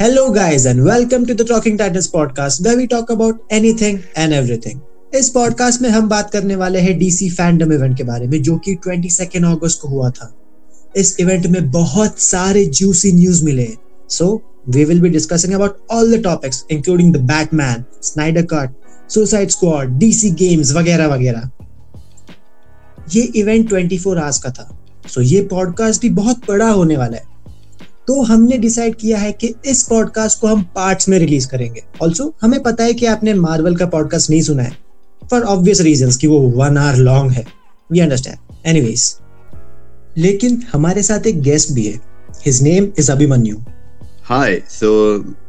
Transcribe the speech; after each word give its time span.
Hello, 0.00 0.22
guys, 0.34 0.64
and 0.66 0.78
welcome 0.78 1.24
to 1.26 1.34
the 1.34 1.44
Talking 1.44 1.76
Titans 1.76 2.06
podcast, 2.10 2.66
where 2.66 2.76
we 2.76 2.86
talk 2.92 3.10
about 3.10 3.32
anything 3.52 3.98
and 4.18 4.32
everything. 4.32 4.78
इस 5.14 5.28
podcast 5.28 5.82
में 5.82 5.88
हम 5.90 6.08
बात 6.08 6.30
करने 6.30 6.56
वाले 6.56 6.78
हैं 6.78 6.98
डीसी 6.98 7.30
फैंडम 7.30 7.72
इवेंट 7.72 7.96
के 7.96 8.04
बारे 8.04 8.26
में 8.26 8.42
जो 8.42 8.56
कि 8.56 8.74
22 8.74 9.44
अगस्त 9.44 9.78
को 9.82 9.88
हुआ 9.88 10.10
था। 10.10 10.34
इस 10.96 11.16
इवेंट 11.20 11.46
में 11.46 11.70
बहुत 11.70 12.20
सारे 12.20 12.64
जूसी 12.64 13.12
न्यूज़ 13.12 13.44
मिले 13.44 13.68
so 14.08 14.42
we 14.68 14.84
will 14.84 15.00
be 15.00 15.08
discussing 15.08 15.52
about 15.52 15.78
all 15.90 16.18
the 16.18 16.24
topics 16.24 16.64
including 16.70 17.14
the 17.14 17.16
Batman 17.16 17.84
Snyder 18.02 18.42
cut 18.42 18.74
Suicide 19.10 19.48
Squad 19.48 19.98
DC 19.98 20.30
games 20.30 20.72
वगैरह 20.72 21.06
वगैरह। 21.06 21.50
ये 23.14 23.22
इवेंट 23.22 23.70
24 23.70 24.18
आवर्स 24.18 24.38
का 24.38 24.50
था। 24.50 24.84
सो 25.08 25.20
so 25.20 25.26
ये 25.26 25.42
पॉडकास्ट 25.42 26.02
भी 26.02 26.08
बहुत 26.08 26.38
बड़ा 26.48 26.68
होने 26.68 26.96
वाला 26.96 27.16
है। 27.16 27.31
तो 28.06 28.22
हमने 28.22 28.58
डिसाइड 28.58 28.94
किया 28.94 29.18
है 29.18 29.32
कि 29.32 29.54
इस 29.66 29.82
पॉडकास्ट 29.82 30.40
को 30.40 30.46
हम 30.46 30.62
पार्ट्स 30.62 31.08
में 31.08 31.18
रिलीज़ 31.18 31.48
करेंगे। 31.48 31.82
ऑल्सो 32.02 32.34
हमें 32.42 32.62
पता 32.62 32.84
है 32.84 32.94
कि 32.94 33.06
आपने 33.06 33.34
मार्वल 33.34 33.76
का 33.76 33.86
पॉडकास्ट 33.86 34.30
नहीं 34.30 34.42
सुना 34.42 34.62
है 34.62 34.76
फॉर 35.30 35.42
ऑब्वियस 35.42 35.80
रीजन 35.80 36.10
कि 36.10 36.26
वो 36.26 36.40
वन 36.40 36.76
आवर 36.76 36.98
लॉन्ग 36.98 37.32
है। 37.32 37.46
वी 37.92 38.00
अंडरस्टैंड 38.00 38.38
एनीवेज 38.66 39.14
लेकिन 40.18 40.62
हमारे 40.72 41.02
साथ 41.02 41.26
एक 41.26 41.40
गेस्ट 41.40 41.72
भी 41.72 41.86
है। 41.86 42.00
His 42.46 42.62
name 42.62 42.88
is 42.98 43.12
Abhimanyu 43.12 43.56
hi 44.24 44.62
so 44.68 44.90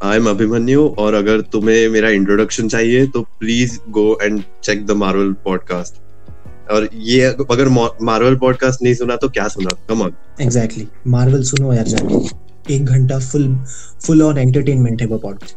I 0.03 0.17
am 0.17 0.29
Abhimanyu 0.29 0.87
और 0.97 1.13
अगर 1.13 1.41
तुम्हें 1.41 1.89
मेरा 1.89 2.09
इंट्रोडक्शन 2.09 2.67
चाहिए 2.67 3.07
तो 3.07 3.21
please 3.39 3.77
go 3.89 4.19
and 4.23 4.43
check 4.63 4.85
the 4.85 4.91
Marvel 4.91 5.31
podcast 5.33 6.02
और 6.71 6.89
ये 6.95 7.21
अगर 7.23 7.67
मार्वल 8.01 8.35
पॉडकास्ट 8.35 8.81
नहीं 8.83 8.93
सुना 8.93 9.15
तो 9.15 9.29
क्या 9.29 9.47
सुना? 9.47 9.69
कम 9.89 10.01
ऑन 10.01 10.13
एग्जैक्टली 10.41 10.87
मार्वल 11.07 11.43
सुनो 11.43 11.73
यार 11.73 11.87
जाके। 11.87 12.75
एक 12.75 12.85
घंटा 12.85 13.19
फुल 13.19 13.55
फुल 14.01 14.21
ऑन 14.21 14.37
एंटरटेनमेंट 14.37 15.01
है 15.01 15.07
वो 15.07 15.17
पॉडकास्ट 15.17 15.55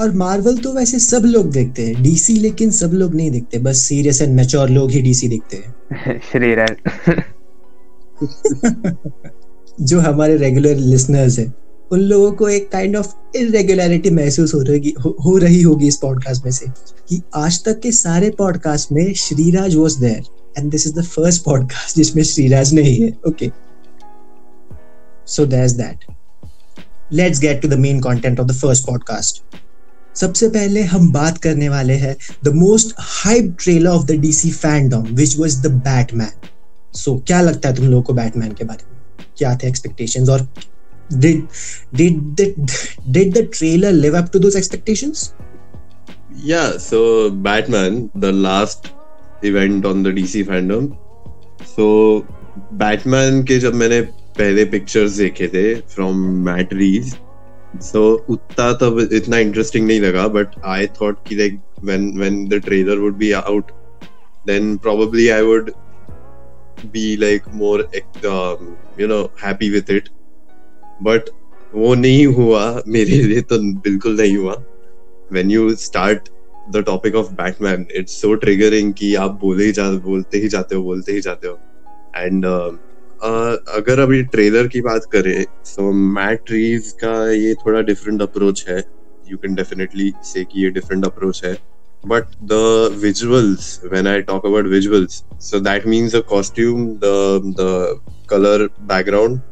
और 0.00 0.10
मार्वल 0.10 0.56
तो 0.56 0.72
वैसे 0.72 0.98
सब 0.98 1.22
लोग 1.24 1.50
देखते 1.50 1.86
हैं। 1.86 2.02
डीसी 2.02 2.32
लेकिन 2.32 2.70
सब 2.70 2.90
लोग 2.92 3.14
नहीं 3.14 3.30
देखते। 3.30 3.58
बस 3.58 3.76
सीरियस 3.76 4.22
एंड 4.22 4.34
मैच्योर 4.34 4.68
लोग 4.68 4.90
ही 4.90 5.02
डीसी 5.02 5.28
देखते 5.28 5.56
हैं। 5.56 6.20
श्रीराज। 6.32 6.76
जो 9.80 10.00
हमारे 10.00 10.36
रेगुलर 10.36 10.76
लिसनर्स 10.76 11.38
हैं। 11.38 11.54
उन 11.92 12.00
लोगों 12.00 12.32
को 12.32 12.48
एक 12.48 12.70
काइंड 12.72 12.96
ऑफ़ 12.96 13.36
इरेगुलरिटी 13.36 14.10
महसूस 14.10 14.54
हो 14.54 14.60
रही 14.60 14.94
हो, 15.04 15.16
हो 15.24 15.36
रही 15.36 15.62
होगी 15.62 15.88
इस 15.88 15.96
पॉडकास्ट 15.96 16.44
में 16.44 16.52
से 16.52 16.66
कि 17.08 17.22
आज 17.34 17.64
तक 17.64 17.80
के 17.80 17.92
सारे 17.92 18.30
पॉडकास्ट 18.30 18.92
में 18.92 19.12
Shreeraj 19.14 19.74
was 19.76 19.94
there 19.94 20.22
and 20.58 20.70
this 20.70 20.86
is 20.86 20.94
the 20.94 21.02
first 21.04 21.44
podcast 21.44 21.96
जिसमें 21.96 22.22
श्रीराज 22.22 22.74
नहीं 22.74 22.96
है 23.02 23.12
okay 23.28 23.50
so 25.26 25.46
that's 25.46 25.72
that 25.72 26.04
let's 27.12 27.40
get 27.40 27.62
to 27.62 27.68
the 27.68 27.74
main 27.74 28.00
content 28.00 28.40
of 28.40 28.48
the 28.48 28.52
first 28.52 28.86
podcast 28.86 29.42
सबसे 30.16 30.48
पहले 30.48 30.82
हम 30.82 31.12
बात 31.12 31.38
करने 31.38 31.68
वाले 31.68 31.94
हैं 31.94 32.16
the 32.44 32.48
most 32.48 32.94
hype 32.98 33.56
trailer 33.60 33.90
of 33.90 34.06
the 34.06 34.10
DC 34.10 34.50
fandom 34.50 35.02
which 35.02 35.38
was 35.38 35.60
the 35.62 35.66
Batman 35.66 36.32
so 36.94 37.16
क्या 37.26 37.40
लगता 37.40 37.68
है 37.68 37.74
तुम 37.74 37.86
लोगों 37.86 38.02
को 38.02 38.12
बैटमैन 38.12 38.52
के 38.52 38.64
बारे 38.64 38.84
में? 38.90 39.00
क्या 39.38 39.56
थे 39.56 39.68
एक्सपेक्टेशंस 39.68 40.28
और 40.28 40.48
did 41.18 41.48
did 41.92 42.36
the 42.36 42.46
did 43.10 43.34
the 43.34 43.46
trailer 43.46 43.92
live 43.92 44.14
up 44.14 44.30
to 44.32 44.38
those 44.38 44.56
expectations? 44.56 45.34
Yeah, 46.32 46.78
so 46.78 47.30
batman, 47.30 48.10
the 48.14 48.32
last 48.32 48.92
event 49.42 49.84
on 49.84 50.02
the 50.02 50.10
dc 50.10 50.46
fandom. 50.46 50.96
So, 51.66 52.26
batman 52.78 53.42
के 53.46 53.58
जब 53.58 53.74
मैंने 53.74 54.00
पहले 54.38 54.64
पिक्चर्स 54.70 55.16
देखे 55.16 55.48
थे 55.48 55.74
फ्रॉम 55.94 56.16
मैट 56.44 56.72
रीज 56.74 57.14
सो 57.82 58.02
उतना 58.30 58.72
तब 58.82 58.98
इतना 59.12 59.38
इंटरेस्टिंग 59.38 59.86
नहीं 59.86 60.00
लगा 60.00 60.26
बट 60.36 60.54
आई 60.66 60.86
थॉट 61.00 61.18
कि 61.28 61.34
like 61.36 61.60
when 61.84 62.10
when 62.18 62.46
the 62.48 62.60
trailer 62.64 62.98
would 62.98 63.16
be 63.16 63.30
out 63.32 63.70
then 64.46 64.76
probably 64.86 65.28
I 65.28 65.42
would 65.42 65.70
be 66.92 67.16
like 67.16 67.48
more 67.54 67.88
you 69.00 69.06
know 69.08 69.22
happy 69.44 69.70
with 69.70 69.90
it 69.96 70.08
but 71.02 71.30
वो 71.74 71.94
नहीं 71.94 72.26
हुआ 72.26 72.82
मेरे 72.88 73.20
लिए 73.22 73.40
तो 73.40 73.58
बिल्कुल 73.58 74.16
नहीं 74.16 74.36
हुआ। 74.36 74.54
When 75.32 75.50
you 75.50 75.74
start 75.76 76.28
the 76.72 76.82
topic 76.86 77.14
of 77.14 77.32
Batman 77.32 77.86
it's 77.96 78.20
so 78.20 78.34
triggering 78.44 78.92
कि 78.98 79.14
आप 79.14 79.38
बोले 79.40 79.64
ही 79.64 79.72
जा 79.72 79.90
बोलते 80.06 80.38
ही 80.38 80.48
जाते 80.48 80.76
हो 80.76 80.82
बोलते 80.82 81.12
ही 81.12 81.20
जाते 81.20 81.48
हो। 81.48 81.58
एंड 82.16 82.46
uh, 82.46 82.70
अगर 83.76 84.00
अभी 84.00 84.22
ट्रेलर 84.34 84.68
की 84.68 84.80
बात 84.80 85.06
करें 85.12 85.44
सो 85.64 85.92
मैट 85.92 86.50
रीव 86.50 86.92
का 87.02 87.30
ये 87.32 87.54
थोड़ा 87.66 87.80
डिफरेंट 87.80 88.22
अप्रोच 88.22 88.64
है। 88.68 88.78
यू 89.30 89.36
कैन 89.36 89.54
डेफिनेटली 89.54 90.12
से 90.24 90.44
कि 90.44 90.64
ये 90.64 90.70
डिफरेंट 90.70 91.04
अप्रोच 91.04 91.44
है। 91.44 91.58
The 92.50 92.58
visuals 93.00 93.64
when 93.92 94.06
i 94.10 94.12
talk 94.28 94.44
about 94.50 94.68
visuals 94.74 95.16
so 95.46 95.58
that 95.64 95.86
means 95.92 96.14
the 96.16 96.22
costume 96.30 96.86
the 97.02 97.10
the 97.58 97.66
color 98.30 98.68
background 98.92 99.42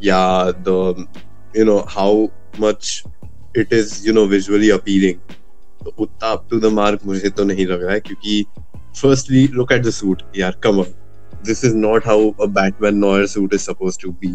yeah 0.00 0.52
the, 0.64 1.06
you 1.54 1.64
know, 1.64 1.84
how 1.88 2.30
much 2.58 3.04
it 3.54 3.72
is, 3.72 4.04
you 4.06 4.12
know, 4.12 4.26
visually 4.26 4.70
appealing. 4.70 5.18
तो 5.84 5.92
उतना 5.98 6.28
up 6.28 6.46
to 6.50 6.58
the 6.60 6.72
mark 6.74 7.00
मुझे 7.06 7.28
तो 7.30 7.44
नहीं 7.44 7.66
लग 7.66 7.82
रहा 7.82 7.92
है, 7.92 8.00
क्योंकि 8.00 8.44
firstly 9.00 9.46
look 9.48 9.72
at 9.72 9.82
the 9.82 10.16
यार 10.36 10.58
come 10.62 10.82
this 11.46 11.64
is 11.64 11.74
not 11.76 12.06
how 12.06 12.30
a 12.30 12.46
Batman 12.54 12.96
noir 12.96 13.26
suit 13.26 13.54
is 13.54 13.60
suppose 13.60 13.98
to 14.02 14.10
be 14.22 14.32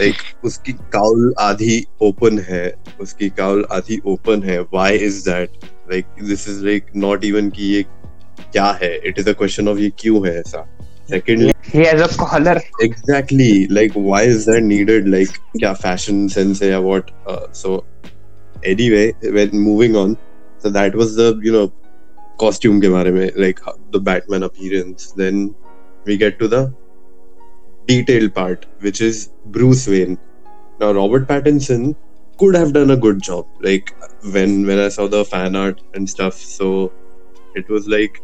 like 0.00 0.14
उसकी 0.44 0.72
काउल 0.92 1.34
आधी 1.40 1.84
ओपन 2.02 2.38
है, 2.48 2.74
उसकी 3.00 3.28
काउल 3.38 3.64
आधी 3.72 4.00
ओपन 4.06 4.42
है. 4.44 4.60
Why 4.74 4.96
is 5.06 5.24
that 5.28 5.64
like 5.92 6.06
this 6.22 6.48
is 6.48 6.64
like 6.64 6.86
not 6.96 7.24
even 7.24 7.50
की 7.50 7.72
ये 7.74 7.82
क्या 7.82 8.70
है? 8.82 8.96
It 9.08 9.18
is 9.18 9.28
a 9.30 9.32
question 9.32 9.68
of 9.68 9.78
ये 9.78 9.90
क्यों 9.98 10.26
है 10.26 10.38
ऐसा? 10.40 10.66
Secondly, 11.06 11.52
he 11.62 11.84
has 11.84 12.00
a 12.00 12.16
collar. 12.16 12.60
Exactly. 12.80 13.66
Like, 13.68 13.92
why 13.92 14.22
is 14.22 14.46
that 14.46 14.62
needed? 14.62 15.08
Like, 15.08 15.40
yeah, 15.54 15.74
fashion 15.74 16.28
sense 16.28 16.60
yeah, 16.60 16.78
what? 16.78 17.10
Uh, 17.26 17.46
so, 17.52 17.84
anyway, 18.62 19.12
when 19.22 19.50
moving 19.50 19.96
on, 19.96 20.16
so 20.58 20.70
that 20.70 20.94
was 20.94 21.14
the 21.16 21.38
you 21.42 21.52
know 21.52 21.72
costume 22.38 22.80
ke 22.80 22.84
mein, 22.84 23.32
like 23.36 23.60
the 23.90 24.00
Batman 24.00 24.44
appearance. 24.44 25.12
Then 25.12 25.54
we 26.04 26.16
get 26.16 26.38
to 26.38 26.48
the 26.48 26.72
detailed 27.86 28.34
part, 28.34 28.66
which 28.80 29.00
is 29.00 29.30
Bruce 29.46 29.86
Wayne. 29.86 30.18
Now, 30.80 30.92
Robert 30.92 31.28
Pattinson 31.28 31.94
could 32.38 32.54
have 32.54 32.72
done 32.72 32.90
a 32.90 32.96
good 32.96 33.22
job. 33.22 33.46
Like 33.60 33.94
when 34.32 34.66
when 34.66 34.78
I 34.78 34.88
saw 34.88 35.06
the 35.06 35.24
fan 35.24 35.54
art 35.54 35.82
and 35.94 36.08
stuff, 36.08 36.34
so 36.34 36.92
it 37.54 37.68
was 37.68 37.86
like 37.88 38.22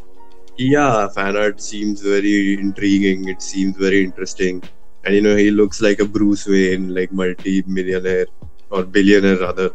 yeah, 0.60 1.09
fan 1.09 1.37
art 1.37 1.60
seems 1.60 2.03
very 2.03 2.54
intriguing. 2.54 3.28
It 3.28 3.41
seems 3.43 3.76
very 3.76 4.04
interesting, 4.04 4.62
and 5.04 5.15
you 5.15 5.22
know 5.22 5.34
he 5.37 5.50
looks 5.50 5.81
like 5.81 6.00
a 6.00 6.04
Bruce 6.04 6.47
Wayne, 6.47 6.94
like 6.94 7.12
multi-millionaire 7.12 8.26
or 8.71 8.82
billionaire 8.84 9.38
rather. 9.38 9.71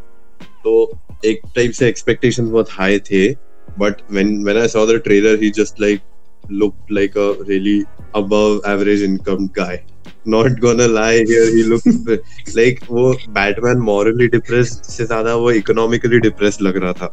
So 0.62 0.74
एक 1.24 1.40
type 1.56 1.72
से 1.72 1.88
expectations 1.92 2.50
बहुत 2.50 2.68
high 2.68 2.98
थे, 2.98 3.36
but 3.78 4.02
when 4.08 4.44
when 4.48 4.56
I 4.56 4.66
saw 4.66 4.84
the 4.86 4.98
trailer, 5.00 5.36
he 5.36 5.50
just 5.50 5.80
like 5.80 6.02
looked 6.48 6.90
like 6.90 7.16
a 7.16 7.32
really 7.50 7.84
above 8.14 8.60
average 8.64 9.02
income 9.02 9.50
guy. 9.60 9.82
Not 10.24 10.60
gonna 10.60 10.86
lie 10.88 11.24
here, 11.30 11.48
he 11.56 11.64
looked 11.64 12.54
like 12.54 12.84
वो 12.90 13.14
Batman 13.38 13.82
morally 13.88 14.28
depressed 14.28 14.84
से 14.84 15.06
ज़्यादा 15.06 15.34
वो 15.34 15.52
economically 15.62 16.20
depressed 16.28 16.62
लग 16.62 16.76
रहा 16.84 16.92
था. 16.92 17.12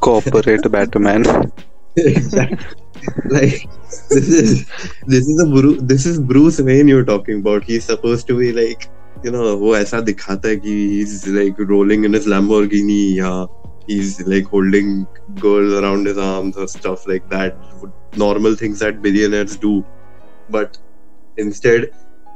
Corporate 0.00 0.70
Batman. 0.78 1.52
Like 1.96 3.68
this 4.08 4.28
is 4.28 4.66
this 5.06 5.26
is 5.28 5.40
a 5.40 5.46
Bruce 5.46 5.82
this 5.82 6.06
is 6.06 6.18
Bruce 6.18 6.60
Wayne 6.60 6.88
you're 6.88 7.04
talking 7.04 7.40
about. 7.40 7.64
He's 7.64 7.84
supposed 7.84 8.26
to 8.28 8.38
be 8.38 8.52
like 8.52 8.88
you 9.24 9.30
know 9.30 9.56
वो 9.56 9.76
ऐसा 9.76 10.00
दिखाता 10.00 10.48
है 10.48 10.56
कि 10.56 10.76
he's 10.90 11.26
like 11.26 11.58
rolling 11.58 12.04
in 12.04 12.12
his 12.12 12.26
Lamborghini 12.26 13.16
या 13.16 13.48
he's 13.88 14.20
like 14.26 14.46
holding 14.46 15.06
girls 15.40 15.72
around 15.72 16.06
his 16.06 16.16
arms 16.16 16.56
or 16.56 16.66
stuff 16.66 17.06
like 17.06 17.28
that 17.28 17.58
normal 18.16 18.54
things 18.54 18.78
that 18.78 19.02
billionaires 19.02 19.56
do 19.56 19.84
but 20.50 20.78
instead 21.36 21.90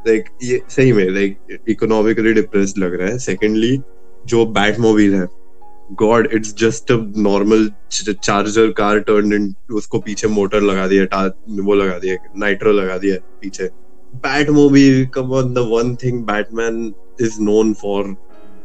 like 0.06 0.30
ये 0.42 0.60
सही 0.68 0.92
में 0.92 1.08
like 1.16 1.58
economically 1.68 2.34
depressed 2.34 2.78
लग 2.78 2.94
रहा 2.94 3.08
है 3.08 3.18
secondly 3.18 3.82
जो 4.26 4.44
Batmobile 4.52 5.14
है 5.20 5.26
god 5.88 6.28
it's 6.34 6.54
just 6.58 6.92
normal 7.16 7.68
charger 8.22 8.70
car 8.72 8.98
turn 9.00 9.32
in 9.32 9.54
उसको 9.74 9.98
पीछे 10.00 10.28
मोटर 10.28 10.60
लगा 10.62 10.86
दिया 10.88 11.24
वो 11.62 11.74
लगा 11.74 11.98
दिया 11.98 12.16
नाइट्रो 12.38 12.72
लगा 12.72 12.96
दिया 12.98 13.16
पीछे। 13.40 13.68
Bat 14.14 14.50
movie 14.50 15.06
come 15.14 15.32
on 15.32 15.52
the 15.54 15.58
one 15.70 15.94
thing 15.96 16.22
Batman 16.26 16.92
is 17.20 17.40
known 17.40 17.72
for 17.82 18.14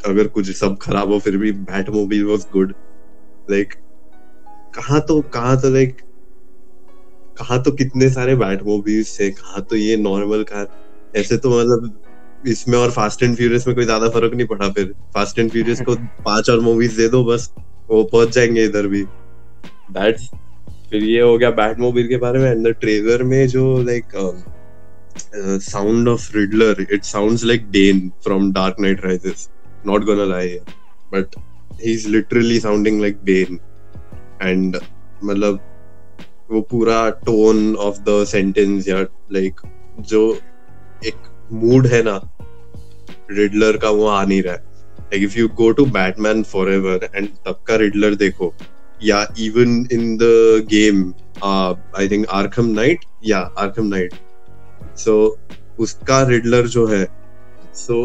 अगर 0.04 0.28
कुछ 0.28 0.52
सब 0.58 0.78
खराब 0.82 1.12
हो, 1.12 1.20
फिर 1.20 1.38
भी 1.38 1.52
bat 1.52 1.90
movie 1.90 2.22
was 2.24 2.46
good 2.54 2.74
like 3.48 3.74
कहा 4.74 5.00
तो 5.00 5.22
कहा 5.34 5.56
तो 5.62 5.70
लाइक 5.70 6.02
कहा 7.38 7.58
तो 7.64 7.72
कितने 7.72 8.10
सारे 8.10 8.36
बैट 8.36 8.64
मूवीज़ 8.64 9.20
थे 9.20 9.30
कहा 9.32 9.60
तो 9.60 9.76
ये 9.76 9.98
नॉर्मल 9.98 10.44
कार 10.44 10.68
ऐसे 11.14 11.38
तो 11.38 11.50
मतलब 11.52 12.00
इसमें 12.48 12.78
और 12.78 12.92
फास्ट 12.92 13.24
एंड 13.24 13.36
फ्यूरियस 13.38 13.68
में 13.68 13.76
कोई 13.76 13.86
ज़्यादा 13.86 14.10
फ़र्क 14.10 14.34
नहीं 14.34 14.48
पड़ा 14.48 14.70
फिर। 14.70 14.94
फास्ट 15.14 15.40
एंड 15.40 15.52
फ्यूरियस 15.52 15.82
को 15.82 15.96
पाँच 16.26 16.50
और 16.50 16.60
मूवीज़ 16.60 16.98
दे 16.98 17.08
दो 17.10 17.24
बस। 17.26 17.50
वो 17.90 18.04
पहुँच 18.04 18.30
जाएँगे 18.36 18.64
इधर 18.66 18.88
भी। 18.88 19.04
दैट्स 19.92 20.30
फिर 20.92 21.04
ये 21.04 21.22
हो 21.22 21.38
गया 21.38 21.50
बैटमोबिल 21.52 22.08
के 22.08 22.18
बारे 22.18 22.40
में 22.40 22.50
एंड 22.52 22.68
द 22.68 22.72
ट्रेलर 22.72 23.24
में 23.24 23.48
जो 23.48 23.82
like 23.84 24.16
sound 25.62 26.08
of 26.08 26.38
Riddler 26.38 26.86
it 26.92 27.04
sounds 27.04 27.44
like 27.44 27.70
Bane 27.72 28.12
from 28.24 28.52
Dark 28.54 28.80
Knight 28.80 29.06
Rises 29.06 29.50
not 29.86 30.06
gonna 30.06 30.26
lie 30.26 30.58
but 31.14 31.36
he 31.84 31.94
is 31.94 32.08
literally 32.10 32.60
sounding 32.60 33.02
like 33.02 33.18
Bane 33.24 33.60
and 34.42 34.78
मतलब 35.24 35.60
वो 36.52 36.62
पूरा 36.62 37.10
टोन 37.26 37.76
ऑफ़ 37.76 38.00
द 38.00 38.24
सेंटेंस 38.28 38.88
या 38.88 39.02
like 39.32 39.62
जो 40.00 40.24
एक 41.06 41.31
mood 41.54 41.88
है 41.88 42.02
ना 42.04 42.20
रिडलर 43.32 43.78
का 43.78 43.90
वो 43.90 44.06
आ 44.08 44.24
नहीं 44.26 44.42
रहा 44.44 44.54
है. 44.54 44.64
Like 45.00 45.24
if 45.24 45.38
you 45.40 45.48
go 45.56 45.72
to 45.72 45.86
Batman 45.98 46.44
forever 46.72 47.10
and 47.16 47.28
तब 47.46 47.64
का 47.68 47.76
रिडलर 47.76 48.16
देखो, 48.16 48.54
या 49.04 49.22
even 49.40 49.86
in 49.92 50.16
the 50.18 50.24
game 50.70 51.04
I 51.44 52.08
think 52.10 52.26
Arkham 52.32 52.66
Knight 52.72 53.06
या 53.26 53.40
आर्कम 53.60 53.86
नाइट 53.88 54.14
सो 54.98 55.16
उसका 55.80 56.22
रिडलर 56.28 56.68
जो 56.68 56.86
है 56.88 57.06
सो 57.76 58.04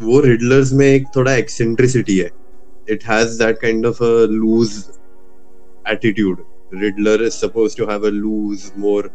वो 0.00 0.20
रिडलर्स 0.20 0.72
में 0.72 0.86
एक 0.86 1.06
थोड़ा 1.16 1.34
एक्सेंट्रिसिटी 1.34 2.18
है. 2.18 2.30
It 2.90 3.04
has 3.06 3.38
that 3.38 3.58
kind 3.60 3.86
of 3.86 4.02
a 4.04 4.26
loose 4.30 4.70
attitude 5.92 6.44
Riddler 6.74 7.22
is 7.24 7.32
suppose 7.34 7.76
to 7.76 7.86
have 7.86 8.06
a 8.06 8.10
loose 8.10 8.70
more 8.78 9.10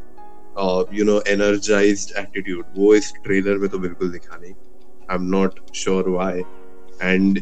you 0.93 1.05
know 1.05 1.21
energized 1.27 2.17
attitude 2.19 2.65
वो 2.77 2.93
इस 2.95 3.11
ट्रेलर 3.23 3.57
में 3.57 3.69
तो 3.69 3.79
बिल्कुल 3.79 4.11
दिखा 4.11 4.37
नहीं 4.41 4.53
I 5.11 5.15
am 5.15 5.29
not 5.35 5.59
sure 5.75 6.09
why 6.09 6.41
and 7.03 7.41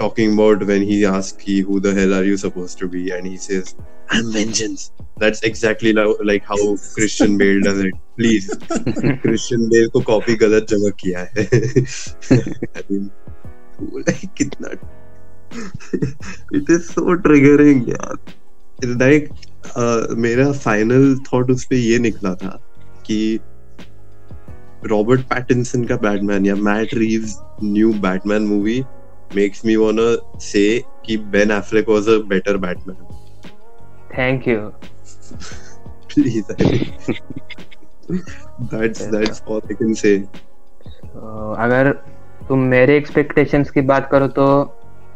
talking 0.00 0.32
about 0.34 0.62
when 0.68 0.82
he 0.82 0.96
asks 1.10 1.42
he 1.42 1.54
who 1.66 1.76
the 1.84 1.92
hell 1.98 2.14
are 2.14 2.24
you 2.24 2.36
supposed 2.40 2.78
to 2.80 2.88
be 2.94 3.04
and 3.18 3.28
he 3.28 3.36
says 3.44 3.70
i'm 4.16 4.26
vengeance 4.32 4.82
that's 5.22 5.40
exactly 5.50 5.92
like, 5.98 6.20
like 6.30 6.44
how 6.44 6.58
christian 6.96 7.38
bale 7.42 7.62
does 7.66 7.80
it 7.84 7.94
please 8.18 8.50
christian 9.22 9.64
bale 9.70 9.88
को 9.94 10.00
copy 10.10 10.34
गलत 10.42 10.66
जगह 10.74 10.90
किया 11.04 11.20
है 11.20 11.46
I 12.76 12.84
mean, 12.90 13.10
like 14.10 14.28
कितना 14.42 14.74
it 16.60 16.74
is 16.76 16.90
so 16.90 17.16
triggering 17.28 17.86
यार 17.88 18.18
It's 18.78 18.96
like 19.00 19.30
uh, 19.76 20.16
मेरा 20.16 20.50
final 20.52 21.16
thought 21.32 21.50
उस 21.50 21.64
पे 21.64 21.76
ये 21.76 21.98
निकला 21.98 22.34
था 22.34 22.58
कि 23.06 23.38
रॉबर्ट 24.86 25.20
पैटिंसन 25.20 25.84
का 25.84 25.96
बैटमैन 25.96 26.46
या 26.46 26.54
Matt 26.54 26.94
Reeves 26.94 27.38
new 27.62 27.92
Batman 27.92 28.42
movie 28.42 28.84
makes 29.34 29.64
me 29.64 29.76
wanna 29.76 30.16
say 30.38 30.84
कि 31.04 31.16
a 31.16 32.22
better 32.24 32.58
Batman. 32.58 32.96
Thank 34.14 34.46
you. 34.46 34.72
Please, 36.08 36.44
I 36.50 36.64
mean, 36.64 38.22
that's 38.70 39.06
that's 39.06 39.42
all 39.46 39.60
I 39.70 39.74
can 39.74 39.94
say. 39.94 40.18
तो 41.06 41.52
अगर 41.58 41.90
तुम 42.48 42.58
मेरे 42.58 42.96
एक्सपेक्टेशंस 42.96 43.70
की 43.70 43.80
बात 43.80 44.08
करो 44.12 44.28
तो 44.38 44.46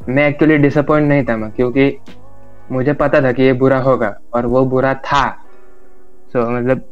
मैं 0.09 0.29
एक्चुअली 0.29 0.57
डिसअपॉइंट 0.59 1.09
नहीं 1.09 1.25
था 1.25 1.37
मैं 1.37 1.51
क्योंकि 1.51 1.89
मुझे 2.73 2.93
पता 2.93 3.21
था 3.23 3.33
कि 3.33 3.43
ये 3.43 3.53
बुरा 3.53 3.79
होगा 3.79 4.15
और 4.35 4.47
वो 4.47 4.65
बुरा 4.67 4.95
था। 4.95 5.29
सो 6.33 6.41
so, 6.41 6.49
मतलब 6.49 6.85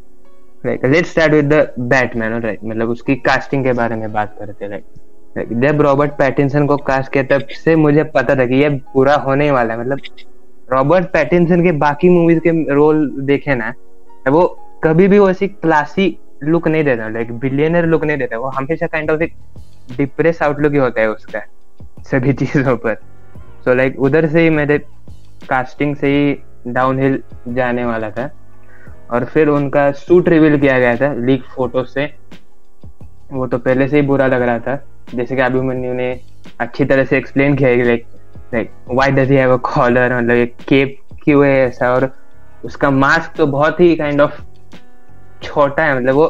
like 0.67 0.85
let's 0.85 1.11
start 1.11 1.33
with 1.33 1.53
the 1.53 1.75
Batman 1.81 2.41
right 2.43 2.65
मतलब 2.65 2.89
उसकी 2.89 3.15
कास्टिंग 3.17 3.65
के 3.65 3.73
बारे 3.73 3.97
में 3.97 4.13
बात 4.13 4.35
करते 4.39 4.69
लाइक 4.69 4.85
जब 5.61 5.81
रॉबर्ट 5.83 6.13
पैटिंसन 6.13 6.67
को 6.67 6.77
कास्ट 6.77 7.13
किया 7.13 7.25
तब 7.31 7.47
से 7.55 7.77
मुझे 7.77 8.05
पता 8.05 8.37
था 8.37 8.47
कि 8.47 8.55
ये 8.55 8.69
पूरा 8.95 9.15
होने 9.17 9.51
वाला 9.51 9.75
है। 9.75 9.81
मतलब 9.81 10.01
रॉबर्ट 10.73 11.07
पैटिनसन 11.07 11.63
के 11.63 11.73
बाकी 11.73 12.09
मूवीज़ 12.09 12.41
के 12.41 12.75
रोल 12.75 13.09
देखे 13.27 13.55
ना 13.55 13.73
वो 14.29 14.47
कभी 14.85 15.09
भी 15.09 15.19
वैसी 15.19 15.49
क्लासी 15.49 16.17
लुक 16.45 16.69
नहीं 16.69 16.85
देता 16.85 17.09
लाइक 17.09 17.33
बिलियनर 17.39 17.87
लुक 17.87 18.05
नहीं 18.05 18.17
देता। 18.17 18.39
वो 18.39 18.49
हमेशा 18.49 18.87
काइंड 18.87 19.11
ऑफ़ 19.11 19.23
एक 19.23 19.33
डिप्रेस 19.97 20.43
आउटलुक 20.43 20.73
ही 20.73 20.79
होता 20.79 21.01
है 21.01 21.11
उसका 21.11 21.43
सभी 22.11 22.33
चीज़ों 22.41 22.77
पर। 22.77 22.95
सो 23.65 23.75
लाइक 23.75 24.01
उधर 24.01 24.27
से 24.27 24.41
ही 24.41 24.51
मेरे 24.51 24.79
कास्टिंग 25.51 25.97
से 25.97 26.09
ही 26.09 26.37
डाउनहिल 26.67 27.23
जाने 27.49 27.85
वाला 27.85 28.11
था। 28.11 28.31
और 29.11 29.25
फिर 29.25 29.49
उनका 29.49 29.91
सूट 29.93 30.29
रिवील 30.29 30.59
किया 30.59 30.79
गया 30.79 30.97
था 30.97 31.13
लीक 31.15 31.45
फ़ोटो 31.45 31.85
से। 31.85 32.05
वो 33.33 33.47
तो 33.47 33.59
पहले 33.59 33.89
से 33.89 33.97
ही 33.97 34.07
बुरा 34.07 34.27
लग 34.27 34.43
रहा 34.43 34.59
था। 34.59 34.83
जैसे 35.15 35.37
कि 35.37 35.43
अभिमन्यु 35.43 35.93
ने 35.95 36.21
अच्छी 36.61 36.85
तरह 36.85 37.05
से 37.05 37.17
एक्सप्लेन 37.19 37.55
किया 37.57 37.69
है 37.69 37.85
like 37.85 38.07
like 38.55 38.71
why 38.91 39.11
does 39.11 39.33
have 39.33 39.53
a 39.53 39.61
collar 39.65 40.17
मतलब 40.19 40.37
एक 40.37 40.57
केप 40.69 40.97
क्यों 41.25 41.47
है 41.47 41.53
ऐसा? 41.67 41.91
और 41.91 42.11
उसका 42.65 42.91
मास्क 42.91 43.33
तो 43.37 43.47
बहुत 43.47 43.81
ही 43.81 43.95
काइंड 43.97 44.21
ऑफ़ 44.21 44.41
छोटा 45.43 45.85
है। 45.85 45.97
मतलब 45.97 46.15
वो 46.15 46.27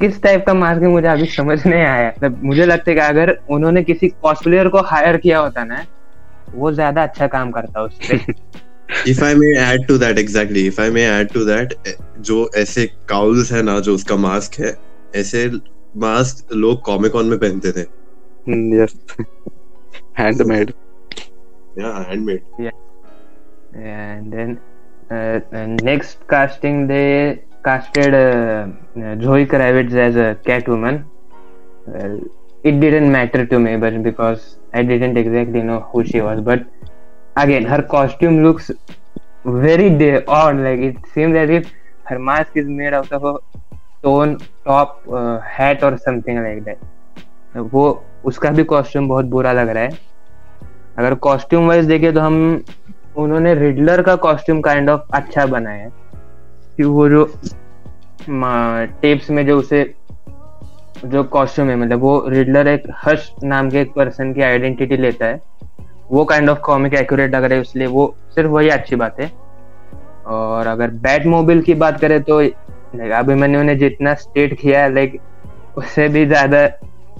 किस 0.00 0.22
टाइप 0.22 0.44
का 0.46 0.54
मास्क 0.54 0.82
है 0.82 0.88
मुझे 0.88 1.08
अभी 1.08 1.26
समझ 1.26 1.66
नहीं 1.66 1.82
आया। 1.82 2.08
मतलब 2.08 2.42
मुझे 2.44 2.66
लगता 2.66 2.90
है 2.90 2.94
कि 2.94 3.00
अगर 3.00 3.38
उन्होंने 3.50 3.82
किसी 3.82 4.08
कॉस्प्लेयर 4.08 4.68
को 4.68 4.78
हायर 4.78 5.16
किया 5.16 5.38
होता 5.38 5.64
ना 5.64 5.84
वो 6.54 6.72
ज़्यादा 6.72 7.02
अच्छा 7.02 7.26
काम 7.36 7.50
करता 7.50 7.80
है 7.80 7.86
उस 7.86 7.98
if 9.10 9.20
I 9.22 9.34
may 9.34 9.52
add 9.58 9.86
to 9.88 9.98
that 9.98 10.18
exactly, 10.18 10.62
if 10.68 10.76
I 10.78 10.90
may 10.96 11.04
add 11.12 11.32
to 11.32 11.44
that, 11.46 11.72
जो 12.28 12.50
ऐसे 12.56 12.86
काउल्स 13.08 13.52
है 13.52 13.62
ना 13.62 13.78
जो 13.88 13.94
उसका 13.94 14.16
मास्क 14.16 14.58
है 14.60 14.76
ऐसे 15.16 15.50
मास्क 16.04 16.52
लोग 16.52 16.82
कॉमिक 16.84 17.12
कॉन 17.12 17.26
में 17.26 17.38
पहनते 17.38 17.72
थे 17.72 17.86
yes 18.80 18.94
handmade 20.20 20.72
या 21.78 21.92
handmade 22.10 22.70
and 23.76 24.32
then 24.32 24.58
uh, 25.10 25.40
and 25.52 25.82
next 25.84 26.26
casting 26.28 26.86
they 26.86 27.42
casted 27.64 28.14
uh, 28.14 28.66
uh, 29.00 29.16
Zoe 29.20 29.46
Kravitz 29.46 29.94
as 29.94 30.16
a 30.16 30.38
Catwoman. 30.46 31.04
Well, 31.86 32.20
it 32.68 32.80
didn't 32.80 33.10
matter 33.12 33.46
to 33.46 33.58
me, 33.58 33.76
but 33.76 34.02
because 34.02 34.56
I 34.72 34.82
didn't 34.82 35.16
exactly 35.16 35.62
know 35.62 35.80
who 35.92 36.04
she 36.04 36.20
was. 36.20 36.40
But 36.40 36.66
again, 37.36 37.64
her 37.64 37.82
costume 37.82 38.42
looks 38.42 38.70
very 39.44 39.88
odd. 40.26 40.56
Like 40.58 40.80
it 40.80 40.96
seems 41.14 41.36
as 41.36 41.50
if 41.50 41.72
her 42.04 42.18
mask 42.18 42.56
is 42.56 42.66
made 42.66 42.94
out 42.94 43.12
of 43.12 43.24
a 43.24 43.34
stone 43.98 44.38
top 44.64 45.02
uh, 45.10 45.38
hat 45.40 45.82
or 45.82 45.96
something 45.98 46.42
like 46.48 46.64
that. 46.64 46.78
वो 47.74 47.84
उसका 48.24 48.50
भी 48.50 48.64
costume 48.70 49.08
बहुत 49.08 49.24
बुरा 49.34 49.52
लग 49.52 49.68
रहा 49.68 49.82
है 49.82 49.98
अगर 50.98 51.14
costume 51.26 51.68
wise 51.68 51.84
देखे 51.86 52.10
तो 52.12 52.20
हम 52.20 52.36
उन्होंने 53.24 53.54
रिडलर 53.54 54.02
का 54.08 54.14
कॉस्ट्यूम 54.24 54.60
काइंड 54.62 54.90
ऑफ़ 54.90 55.16
अच्छा 55.18 55.46
बनाया 55.54 55.84
है 55.84 55.90
कि 56.76 56.84
वो 56.84 57.08
जो 57.08 57.24
टेप्स 59.02 59.30
में 59.30 59.44
जो 59.46 59.58
उसे 59.58 59.82
जो 61.04 61.22
कॉस्ट्यूम 61.24 61.68
है 61.68 61.76
मतलब 61.76 62.00
वो 62.00 62.18
रिडलर 62.28 62.68
एक 62.68 62.82
हर्ष 62.96 63.30
नाम 63.44 63.70
के 63.70 63.80
एक 63.80 63.92
पर्सन 63.94 64.32
की 64.32 64.42
आइडेंटिटी 64.42 64.96
लेता 64.96 65.26
है। 65.26 65.40
वो 66.10 66.24
काइंड 66.24 66.48
ऑफ़ 66.50 66.58
कॉमिक 66.60 66.94
एक्यूरेट 66.94 67.34
लग 67.34 67.44
रहा 67.44 67.54
है, 67.54 67.60
इसलिए 67.60 67.86
वो 67.88 68.14
सिर्फ़ 68.34 68.50
वही 68.50 68.68
अच्छी 68.70 68.96
बात 68.96 69.20
है। 69.20 69.30
और 70.28 70.66
अगर 70.66 70.90
बैट 71.02 71.26
मोबिल 71.26 71.62
की 71.62 71.74
बात 71.76 72.00
करें 72.00 72.22
तो 72.22 72.38
अभिमन्यु 73.14 73.62
ने 73.62 73.74
जितना 73.76 74.14
स्टेट 74.16 74.58
किया 74.60 74.82
है 74.82 74.92
लाइक 74.94 75.18
उससे 75.78 76.08
भी 76.08 76.24
ज़्यादा 76.26 76.66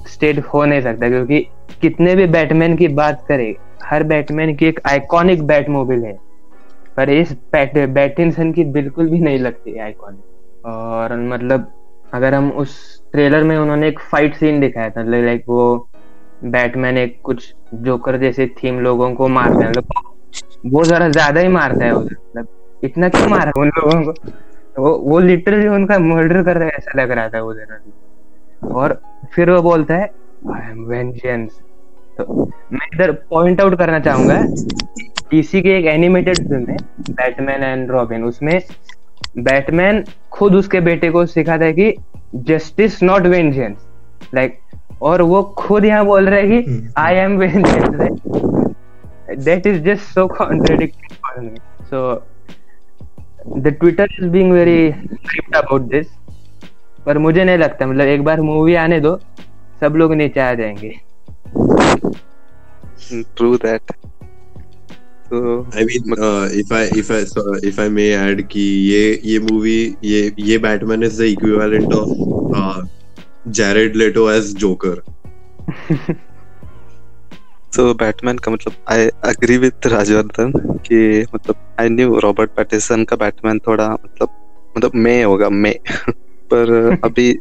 स्टेट 0.06 0.38
हो 0.44 0.64
नहीं 0.64 0.80
सकता, 0.82 1.08
क्योंकि 1.08 1.40
कितने 1.80 2.14
भी 2.16 2.26
बैटमैन 2.28 2.76
की 2.76 2.88
बात 2.90 3.24
करें, 3.28 3.54
हर 3.84 4.02
बैटमैन 4.04 4.54
की 4.56 4.66
एक 4.66 4.80
आइकॉनिक 4.86 5.42
बैट 5.46 5.68
मोबिल 5.68 6.04
है। 6.04 6.16
पर 6.96 7.10
इस 7.10 7.32
बैटिंसन 7.54 8.52
की 8.52 8.64
बिल्कुल 8.66 9.08
भी 9.10 9.18
नहीं 9.20 9.38
लगती 9.38 9.78
आइकॉनिक 9.78 10.66
और 10.66 11.16
मतलब 11.22 11.72
अगर 12.14 12.34
हम 12.34 12.50
उस 12.50 13.02
ट्रेलर 13.12 13.42
में 13.42 13.56
उन्होंने 13.56 13.88
एक 13.88 14.00
फाइट 14.00 14.34
सीन 14.34 14.60
दिखाया 14.60 14.90
था 14.90 15.02
लाइक 15.02 15.44
वो 15.48 15.88
बैटमैन 16.44 16.98
एक 16.98 17.20
कुछ 17.22 17.54
जोकर 17.74 18.18
जैसे 18.18 18.46
थीम 18.46 18.80
लोगों 18.80 19.14
को 19.14 19.28
मारता 19.28 19.64
है 19.64 19.70
मतलब 19.70 20.72
वो 20.72 20.84
जरा 20.84 21.08
ज़्यादा 21.08 21.40
ही 21.40 21.48
मारता 21.48 21.84
है 21.84 21.92
उधर 21.92 22.14
मतलब 22.14 22.48
इतना 22.84 23.08
क्यों 23.08 23.28
मारा 23.28 23.52
उन 23.56 23.68
लोगों 23.68 24.12
को? 24.12 24.30
वो 24.78 24.94
वो 24.98 25.18
लिटरली 25.18 25.68
उनका 25.68 25.98
मर्डर 25.98 26.42
कर 26.42 26.56
रहा 26.56 26.68
है 26.68 26.74
ऐसा 26.74 27.02
लग 27.02 27.10
रहा 27.10 27.28
था 27.28 27.40
उधर 27.40 27.78
और 28.72 29.00
फिर 29.34 29.50
वो 29.50 29.62
बोलता 29.62 29.94
है 29.94 30.10
आई 30.54 30.70
एम 30.70 30.84
वेंजेंस 30.84 31.60
तो 32.18 32.44
मैं 32.72 32.86
इधर 32.94 33.12
पॉइंट 33.30 33.60
आउट 33.60 33.78
करना 33.78 34.00
चाहूँगा 34.00 34.40
डीसी 35.30 35.62
की 35.62 35.70
एक 35.70 35.86
एनिमेटेड 35.86 36.38
फ़िल्म 36.38 36.70
है 36.70 36.76
बैटमैन 37.10 37.62
एंड 37.62 37.90
रॉबिन 37.90 38.24
उसमें 38.24 38.60
बैटमैन 39.38 40.04
खुद 40.36 40.54
उसके 40.54 40.80
बेटे 40.80 41.10
को 41.10 41.26
सिखाता 41.26 41.64
है 41.64 41.72
कि 41.72 41.94
जस्टिस 42.34 43.02
नॉट 43.02 43.22
वेंजेंस 43.22 43.86
लाइक 44.34 44.58
और 45.02 45.22
वो 45.22 45.42
खुद 45.58 45.84
यहाँ 45.84 46.04
बोल 46.04 46.28
रहा 46.28 46.38
है 46.38 46.46
कि 46.48 46.88
I 46.98 47.14
am 47.14 47.36
vengeance 47.36 47.88
that 49.44 49.66
is 49.66 49.82
just 49.82 50.02
so 50.02 50.26
contradicting 50.26 51.16
for 51.16 51.40
me 51.44 51.58
so 51.86 52.14
the 53.58 53.68
Twitter 53.68 54.08
is 54.20 54.28
being 54.28 54.52
very 54.52 54.88
about 54.88 55.82
this 55.82 56.06
पर 57.06 57.18
मुझे 57.18 57.44
नहीं 57.44 57.58
लगता 57.58 57.86
मतलब 57.86 58.06
एक 58.06 58.24
बार 58.24 58.40
मूवी 58.40 58.74
आने 58.74 59.00
दो 59.00 59.18
सब 59.80 59.96
लोग 59.96 60.14
नीचे 60.14 60.40
आ 60.40 60.52
जाएँगे। 60.54 60.94
ट्रू 63.36 63.56
दैट 63.56 63.92
तो 65.30 65.38
I 65.72 65.84
mean, 65.84 66.12
uh, 66.18 66.48
if 66.52 66.72
I 66.72 66.84
if 67.00 67.10
I 67.10 67.24
so 67.24 67.42
if 67.70 67.78
I 67.78 67.88
may 67.88 68.10
add 68.14 68.42
कि 68.48 68.66
ये 68.90 69.02
ये 69.24 69.38
movie 69.40 69.96
ये 70.04 70.20
ये 70.40 70.58
Batman 70.58 71.02
is 71.02 71.16
the 71.16 71.32
equivalent 71.32 71.92
of 71.92 72.12
uh, 72.54 72.82
Jared 73.50 73.96
Leto 73.96 74.28
as 74.28 74.54
Joker. 74.54 74.96
तो 77.76 77.92
बैटमैन 77.94 78.38
का 78.38 78.50
मतलब 78.52 78.74
आई 78.88 79.06
अग्री 79.30 79.56
विद 79.58 79.86
राजवर्धन 79.86 80.52
कि 80.86 80.98
मतलब 81.34 81.56
आई 81.80 81.88
न्यू 81.88 82.18
रॉबर्ट 82.24 82.50
पैटिसन 82.56 83.04
का 83.04 83.16
बैटमैन 83.16 83.58
थोड़ा 83.66 83.88
मतलब 83.94 84.28
मतलब 84.76 84.94
मैं 84.94 85.24
होगा 85.24 85.48
मैं 85.50 85.74
पर 86.52 86.72
अभी 87.04 87.32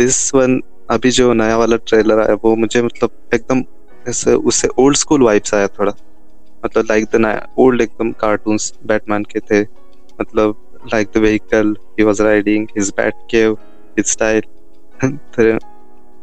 दिस 0.00 0.18
वन 0.34 0.60
अभी 0.90 1.10
जो 1.10 1.32
नया 1.32 1.56
वाला 1.56 1.76
ट्रेलर 1.86 2.20
आया 2.20 2.34
वो 2.44 2.54
मुझे 2.56 2.82
मतलब 2.82 3.10
एकदम 3.34 3.62
ऐसे 4.08 4.34
उससे 4.50 4.68
ओल्ड 4.78 4.96
स्कूल 4.96 5.22
वाइब्स 5.22 5.54
आया 5.54 5.68
थोड़ा 5.78 5.92
मतलब 6.64 6.84
लाइक 6.90 7.06
द 7.14 7.40
ओल्ड 7.58 7.82
एकदम 7.82 8.12
कार्टून्स 8.20 8.72
बैटमैन 8.86 9.24
के 9.32 9.40
थे 9.50 9.62
मतलब 10.20 10.56
like 10.92 11.08
the 11.14 11.18
vehicle 11.18 11.76
he 11.98 12.04
was 12.04 12.20
riding 12.20 12.66
his 12.78 12.92
bat 12.96 13.14
cave 13.30 13.56
his 13.98 14.06
style 14.06 14.42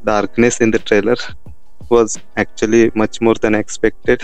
darkness 0.04 0.60
in 0.60 0.72
the 0.72 0.80
trailer 0.80 1.16
was 1.90 2.18
actually 2.36 2.92
much 2.96 3.22
more 3.22 3.36
than 3.36 3.56
expected. 3.56 4.24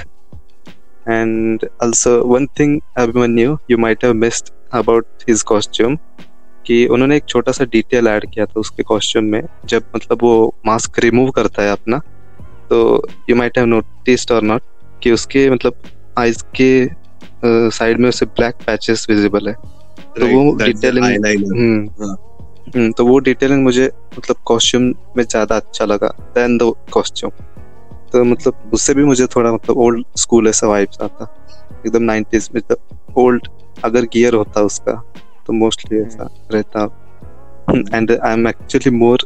And 1.08 1.63
also, 1.80 2.25
one 2.25 2.48
thing 2.50 2.82
Abhimanyu, 2.98 3.58
you 3.68 3.78
might 3.78 4.01
have 4.01 4.16
missed 4.16 4.51
about 4.74 5.08
his 5.28 5.44
costume 5.44 5.98
कि 6.66 6.86
उन्होंने 6.88 7.16
एक 7.18 7.24
छोटा 7.30 7.51
सा 7.51 7.66
detail 7.66 8.08
add 8.08 8.25
किया 8.32 8.46
था 8.46 8.60
उसके 8.60 8.84
costume 8.84 9.25
में 9.25 9.42
जब 9.70 9.84
मतलब 9.96 10.24
वो 10.24 10.34
मास्क 10.66 11.00
रिमूव 11.00 11.30
करता 11.38 11.63
है 11.63 11.72
अपना 11.72 11.98
तो 12.70 12.80
यू 13.30 13.36
माइट 13.36 13.58
हैव 13.58 13.68
नोटिस्ड 13.68 14.32
और 14.32 14.44
नॉट 14.44 14.62
कि 15.04 15.12
उसके 15.12 15.50
मतलब 15.50 15.82
आईज 16.20 16.42
के 16.62 17.70
साइड 17.72 18.00
में 18.00 18.08
उसे 18.10 18.26
ब्लैक 18.26 18.56
पैचेस 18.66 19.06
विजिबल 19.10 19.48
है। 19.48 19.54
तो 20.20 20.28
वो 20.28 20.56
डिटेलिंग 20.58 21.06
हम्म। 21.06 22.04
हाँ। 22.04 22.16
हम्म, 22.76 22.92
तो 22.92 23.06
वो 23.06 23.18
डिटेलिंग 23.20 23.64
मुझे 23.64 23.90
मतलब 24.18 24.36
कॉस्ट्यूम 24.46 24.84
में 25.18 25.24
ज़्यादा 25.24 25.56
अच्छा 25.56 25.86
लगा 25.86 26.08
देन 26.36 26.58
द 26.58 26.74
कॉस्ट्यूम 26.94 27.32
तो 28.12 28.24
मतलब 28.24 28.72
उससे 28.74 28.94
भी 28.94 29.04
मुझे 29.04 29.28
थोड़ा 29.36 29.52
मतलब 29.54 29.78
ओल्ड 29.78 30.06
स्कूल 30.18 30.48
ऐसा 30.48 30.68
वाइब्स 30.68 31.02
आता। 31.02 31.26
एकदम 31.86 32.12
90s 32.12 32.50
में 32.56 32.62
जब 32.70 33.14
ओल्ड 33.18 33.48
अगर 33.86 34.06
गियर 34.14 34.34
होता 34.34 34.62
उसका 34.62 34.94
तो 35.48 35.54
मोस्टली 35.54 36.00
ऐसा 36.00 36.30
रहता। 36.54 36.84
And 37.94 38.12
I 38.12 38.34
am 38.34 38.48
actually 38.48 38.96
more 38.98 39.26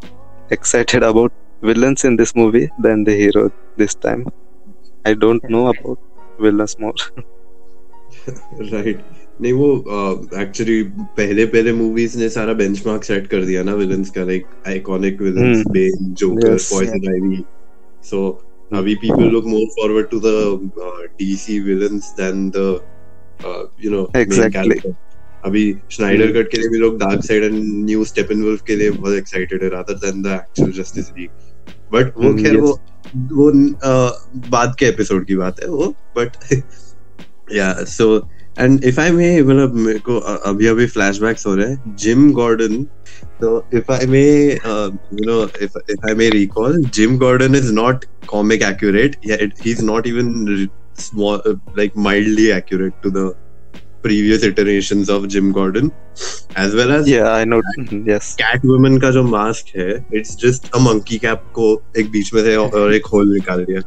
excited 0.53 1.03
about 1.03 1.31
villains 1.67 2.03
in 2.07 2.15
this 2.19 2.31
movie 2.37 2.61
than 2.85 3.03
the 3.07 3.13
hero 3.17 3.41
this 3.81 3.93
time 4.05 4.23
i 5.09 5.11
don't 5.19 5.45
know 5.53 5.61
about 5.67 5.99
villains 6.39 6.75
more. 6.79 6.95
Right 8.73 8.99
नहीं 9.41 9.51
वो 9.53 9.67
एक्चुअली 10.41 10.81
पहले 11.17 11.45
पहले 11.53 11.73
मूवीज़ 11.73 12.17
ने 12.19 12.29
सारा 12.29 12.53
बेंचमार्क 12.53 13.03
सेट 13.03 13.27
कर 13.27 13.45
दिया 13.45 13.63
ना 13.63 13.73
विलन्स 13.75 14.09
का 14.09 14.23
like 14.23 14.45
iconic 14.67 15.21
villains. 15.21 15.63
Bane 15.71 16.13
Joker 16.21 16.57
Poison 16.71 17.07
Ivy 17.13 17.43
so 18.09 18.27
अभी 18.77 18.95
people 19.01 19.23
look 19.31 19.45
more 19.45 19.65
forward 19.79 20.09
to 20.09 20.19
the 20.25 21.09
DC 21.19 21.59
villains 21.59 22.13
than 22.19 22.49
the 22.55 22.79
you 23.85 23.91
know 23.91 24.07
Exactly. 24.15 24.79
अभी 25.45 25.63
स्नाइडर 25.91 26.27
Hmm. 26.27 26.35
कट 26.35 26.51
के 26.51 26.57
लिए 26.57 26.69
भी 26.69 26.77
लोग 26.77 26.97
dark 26.99 27.23
side 27.23 27.43
and 27.43 27.61
new 27.85 28.05
Steppenwolf 28.05 28.61
के 28.67 28.75
लिए 28.75 28.91
बहुत 28.91 29.13
एक्साइटेड 29.13 29.63
है 29.63 29.69
rather 29.69 29.93
than 30.05 30.21
the 30.21 30.27
actual 30.27 30.71
Justice 30.71 31.09
League 31.09 31.29
but 31.93 32.13
वो 32.17 32.29
Hmm, 32.29 32.43
खैर 32.43 32.57
वो 32.57 32.71
वो 33.15 33.51
बाद 34.49 34.75
के 34.79 34.85
एपिसोड 34.85 35.25
की 35.27 35.35
बात 35.35 35.59
है 35.63 35.69
वो 35.69 35.93
but 36.17 36.37
yeah 37.55 37.73
so 37.85 38.07
and 38.59 38.83
if 38.83 38.99
I 38.99 39.11
may 39.11 39.41
मतलब 39.41 39.75
मेरे 39.75 39.99
को 39.99 40.17
अभी 40.19 40.67
अभी 40.67 40.85
फ्लैशबैक्स 40.87 41.45
हो 41.47 41.55
रहे 41.55 41.67
हैं. 41.67 41.95
जिम 41.95 42.31
गॉर्डन 42.33 42.83
तो 43.41 43.67
if 43.73 43.91
I 43.91 44.05
may 44.05 44.23
you 44.53 45.25
know 45.25 45.41
if 45.61 45.77
if 45.89 46.07
I 46.09 46.15
may 46.15 46.29
recall 46.29 46.83
Jim 46.95 47.17
Gordon 47.17 47.55
is 47.55 47.71
not 47.73 48.05
comic 48.27 48.61
accurate 48.63 49.15
या 49.27 49.37
he 49.65 49.71
is 49.71 49.83
not 49.85 50.07
even 50.07 50.67
like 51.77 51.95
mildly 51.95 52.51
accurate 52.51 52.95
to 53.03 53.09
the 53.09 53.21
previous 54.05 54.43
iterations 54.49 55.09
of 55.15 55.27
Jim 55.33 55.51
Gordon 55.57 55.91
as 56.63 56.75
well 56.79 56.91
as 56.97 57.07
yeah 57.07 57.31
i 57.31 57.43
know. 57.45 57.61
Yes. 58.11 58.35
Woman 58.65 58.97
का 58.97 59.11
जो 59.11 59.23
mask 59.23 59.75
है 59.77 59.89
it's 60.15 60.35
just 60.45 60.69
a 60.75 60.79
monkey 60.79 61.17
cap 61.17 61.43
को 61.55 61.67
एक 61.97 62.11
बीच 62.11 62.33
में 62.33 62.41
से 62.43 62.55
और 62.55 62.93
एक 62.93 63.05
होल 63.13 63.33
निकाल 63.33 63.65
दिया। 63.65 63.81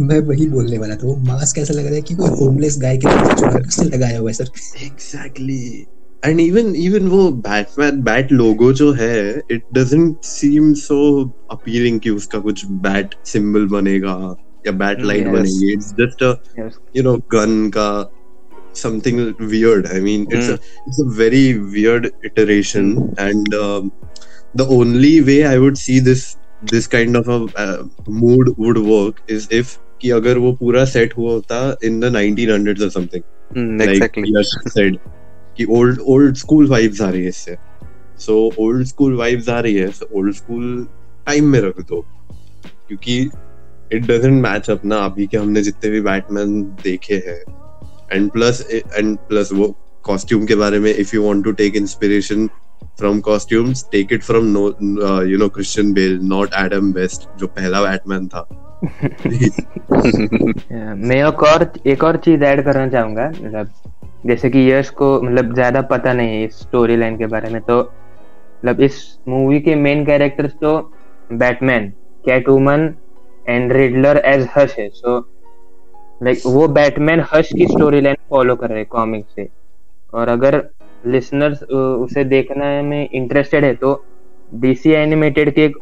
मैं 0.00 0.18
वही 0.28 0.46
बोलने 0.48 0.78
वाला 0.78 0.94
था 0.94 1.06
वो 1.06 1.16
मास्क 1.26 1.58
ऐसा 1.58 1.74
लग 1.74 1.84
रहा 1.86 1.94
है 1.94 2.02
कि 2.02 2.14
कोई 2.14 2.30
होमलेस 2.38 2.78
गाय 2.82 2.96
के 2.96 3.06
तरफ़ 3.08 3.34
चुरा 3.40 3.58
के 3.58 3.68
उसने 3.68 3.88
लगाया 3.96 4.18
हुआ 4.18 4.30
है 4.30 4.34
sir 4.34 4.48
exactly 4.84 5.86
and 6.24 6.40
even 6.40 6.74
even 6.76 7.08
वो 7.08 7.28
बैटमैन 7.46 8.00
बैट 8.02 8.32
लोगो 8.32 8.72
जो 8.72 8.92
है 8.92 9.42
it 9.50 9.62
doesn't 9.74 10.24
seem 10.24 10.72
so 10.82 10.98
appealing 11.50 12.00
कि 12.00 12.10
उसका 12.10 12.38
कुछ 12.48 12.64
बैट 12.86 13.14
सिंबल 13.26 13.66
बनेगा 13.76 14.16
या 14.66 14.72
बैट 14.72 15.04
लाइट 15.04 15.26
Yes. 15.26 15.34
बनेगी। 15.34 15.72
It's 15.72 15.92
just 16.00 16.22
a 16.22 16.32
you 16.96 17.02
know 17.06 17.16
gun 17.34 17.54
ka 17.76 17.88
something 18.76 19.34
weird 19.52 19.86
i 19.86 20.00
mean 20.00 20.26
it's 20.30 20.48
a 20.48 20.58
it's 20.86 21.00
a 21.00 21.08
very 21.20 21.58
weird 21.58 22.10
iteration 22.22 22.90
and 23.18 23.54
um, 23.54 23.92
the 24.54 24.66
only 24.78 25.20
way 25.20 25.44
i 25.44 25.58
would 25.58 25.78
see 25.78 25.98
this 26.00 26.36
this 26.72 26.86
kind 26.86 27.16
of 27.16 27.28
a 27.28 27.38
uh, 27.56 27.84
mood 28.08 28.48
would 28.56 28.78
work 28.78 29.22
is 29.28 29.48
if 29.50 29.78
कि 30.00 30.10
अगर 30.10 30.38
वो 30.38 30.52
पूरा 30.52 30.84
set 30.84 31.16
हुआ 31.16 31.32
होता 31.32 31.76
in 31.88 32.00
the 32.00 32.10
1900s 32.10 32.82
or 32.86 32.90
something 32.90 33.22
Mm, 33.56 33.80
like 33.80 33.90
exactly 33.90 34.30
Yash 34.36 34.52
said 34.76 34.96
कि 35.58 35.66
old 35.66 35.98
old 36.14 36.38
school 36.38 36.68
vibes 36.68 37.00
आ 37.00 37.10
रही 37.10 37.22
है 37.22 37.28
इससे 37.28 37.56
so 38.26 38.36
old 38.64 38.86
school 38.86 39.16
vibes 39.20 39.48
आ 39.48 39.60
रही 39.60 39.74
है 39.74 39.88
so 39.92 40.08
old 40.14 40.34
school 40.34 40.66
time 41.28 41.42
में 41.42 41.60
रख 41.60 41.80
दो 41.80 42.00
क्योंकि 42.88 43.30
it 43.92 44.06
doesn't 44.10 44.42
match 44.46 44.70
up 44.74 44.84
ना 44.84 44.96
अभी 44.96 45.26
के 45.26 45.36
हमने 45.36 45.62
जितने 45.62 45.90
भी 45.90 46.00
बैटमैन 46.00 46.62
देखे 46.62 47.14
हैं 47.14 47.42
and 48.14 48.32
plus 48.32 48.60
and 48.98 49.18
plus 49.30 49.52
वो 49.52 49.74
costume 50.08 50.46
के 50.48 50.54
बारे 50.56 50.78
में 50.78 50.92
if 50.94 51.14
you 51.14 51.22
want 51.22 51.44
to 51.44 51.54
take 51.62 51.80
inspiration 51.80 52.48
from 52.98 53.20
costumes 53.22 53.82
take 53.94 54.12
it 54.12 54.22
from 54.24 54.52
no 54.52 54.66
uh, 55.08 55.22
you 55.22 55.38
know 55.38 55.50
Christian 55.50 55.94
Bale 55.94 56.18
not 56.34 56.58
Adam 56.64 56.92
West 56.98 57.26
जो 57.38 57.46
पहला 57.58 57.82
बैटमैन 57.82 58.28
था. 58.34 58.46
मैं 61.08 61.16
एक 61.28 61.42
और 61.42 61.72
एक 61.86 62.04
और 62.04 62.16
चीज़ 62.24 62.42
ऐड 62.44 62.62
करना 62.64 62.88
चाहूँगा 62.88 63.28
मतलब 63.28 63.70
जैसे 64.26 64.50
कि 64.50 64.70
यश 64.70 64.90
को 64.98 65.20
मतलब 65.22 65.54
ज़्यादा 65.54 65.80
पता 65.90 66.12
नहीं 66.12 66.28
है 66.28 66.44
इस 66.44 66.58
स्टोरी 66.60 66.96
लाइन 66.96 67.16
के 67.18 67.26
बारे 67.34 67.50
में 67.52 67.60
तो 67.62 67.80
मतलब 67.80 68.80
इस 68.80 68.96
मूवी 69.28 69.60
के 69.60 69.74
मेन 69.76 70.04
कैरेक्टर्स 70.06 70.52
तो 70.60 70.76
Batman 71.32 71.88
Catwoman 72.48 72.94
and 73.48 73.72
Riddler 73.72 74.22
as 74.26 74.46
Hush 74.56 74.74
है 74.78 74.88
सो 74.94 75.18
लाइक 76.24 76.42
वो 76.46 76.66
बैटमैन 76.68 77.24
हश 77.32 77.52
की 77.52 77.66
स्टोरी 77.66 78.00
लाइन 78.00 78.16
फॉलो 78.30 78.56
कर 78.56 78.68
रहे 78.68 78.78
हैं 78.78 78.86
कॉमिक 78.90 79.24
से 79.36 79.48
और 80.12 80.28
अगर 80.28 80.62
लिसनर्स 81.06 81.62
उसे 81.62 82.24
देखने 82.24 82.80
में 82.82 83.08
इंटरेस्टेड 83.08 83.64
है 83.64 83.74
तो 83.74 83.94
डीसी 84.54 84.90
एनिमेटेड 84.92 85.54
की 85.54 85.62
एक 85.62 85.76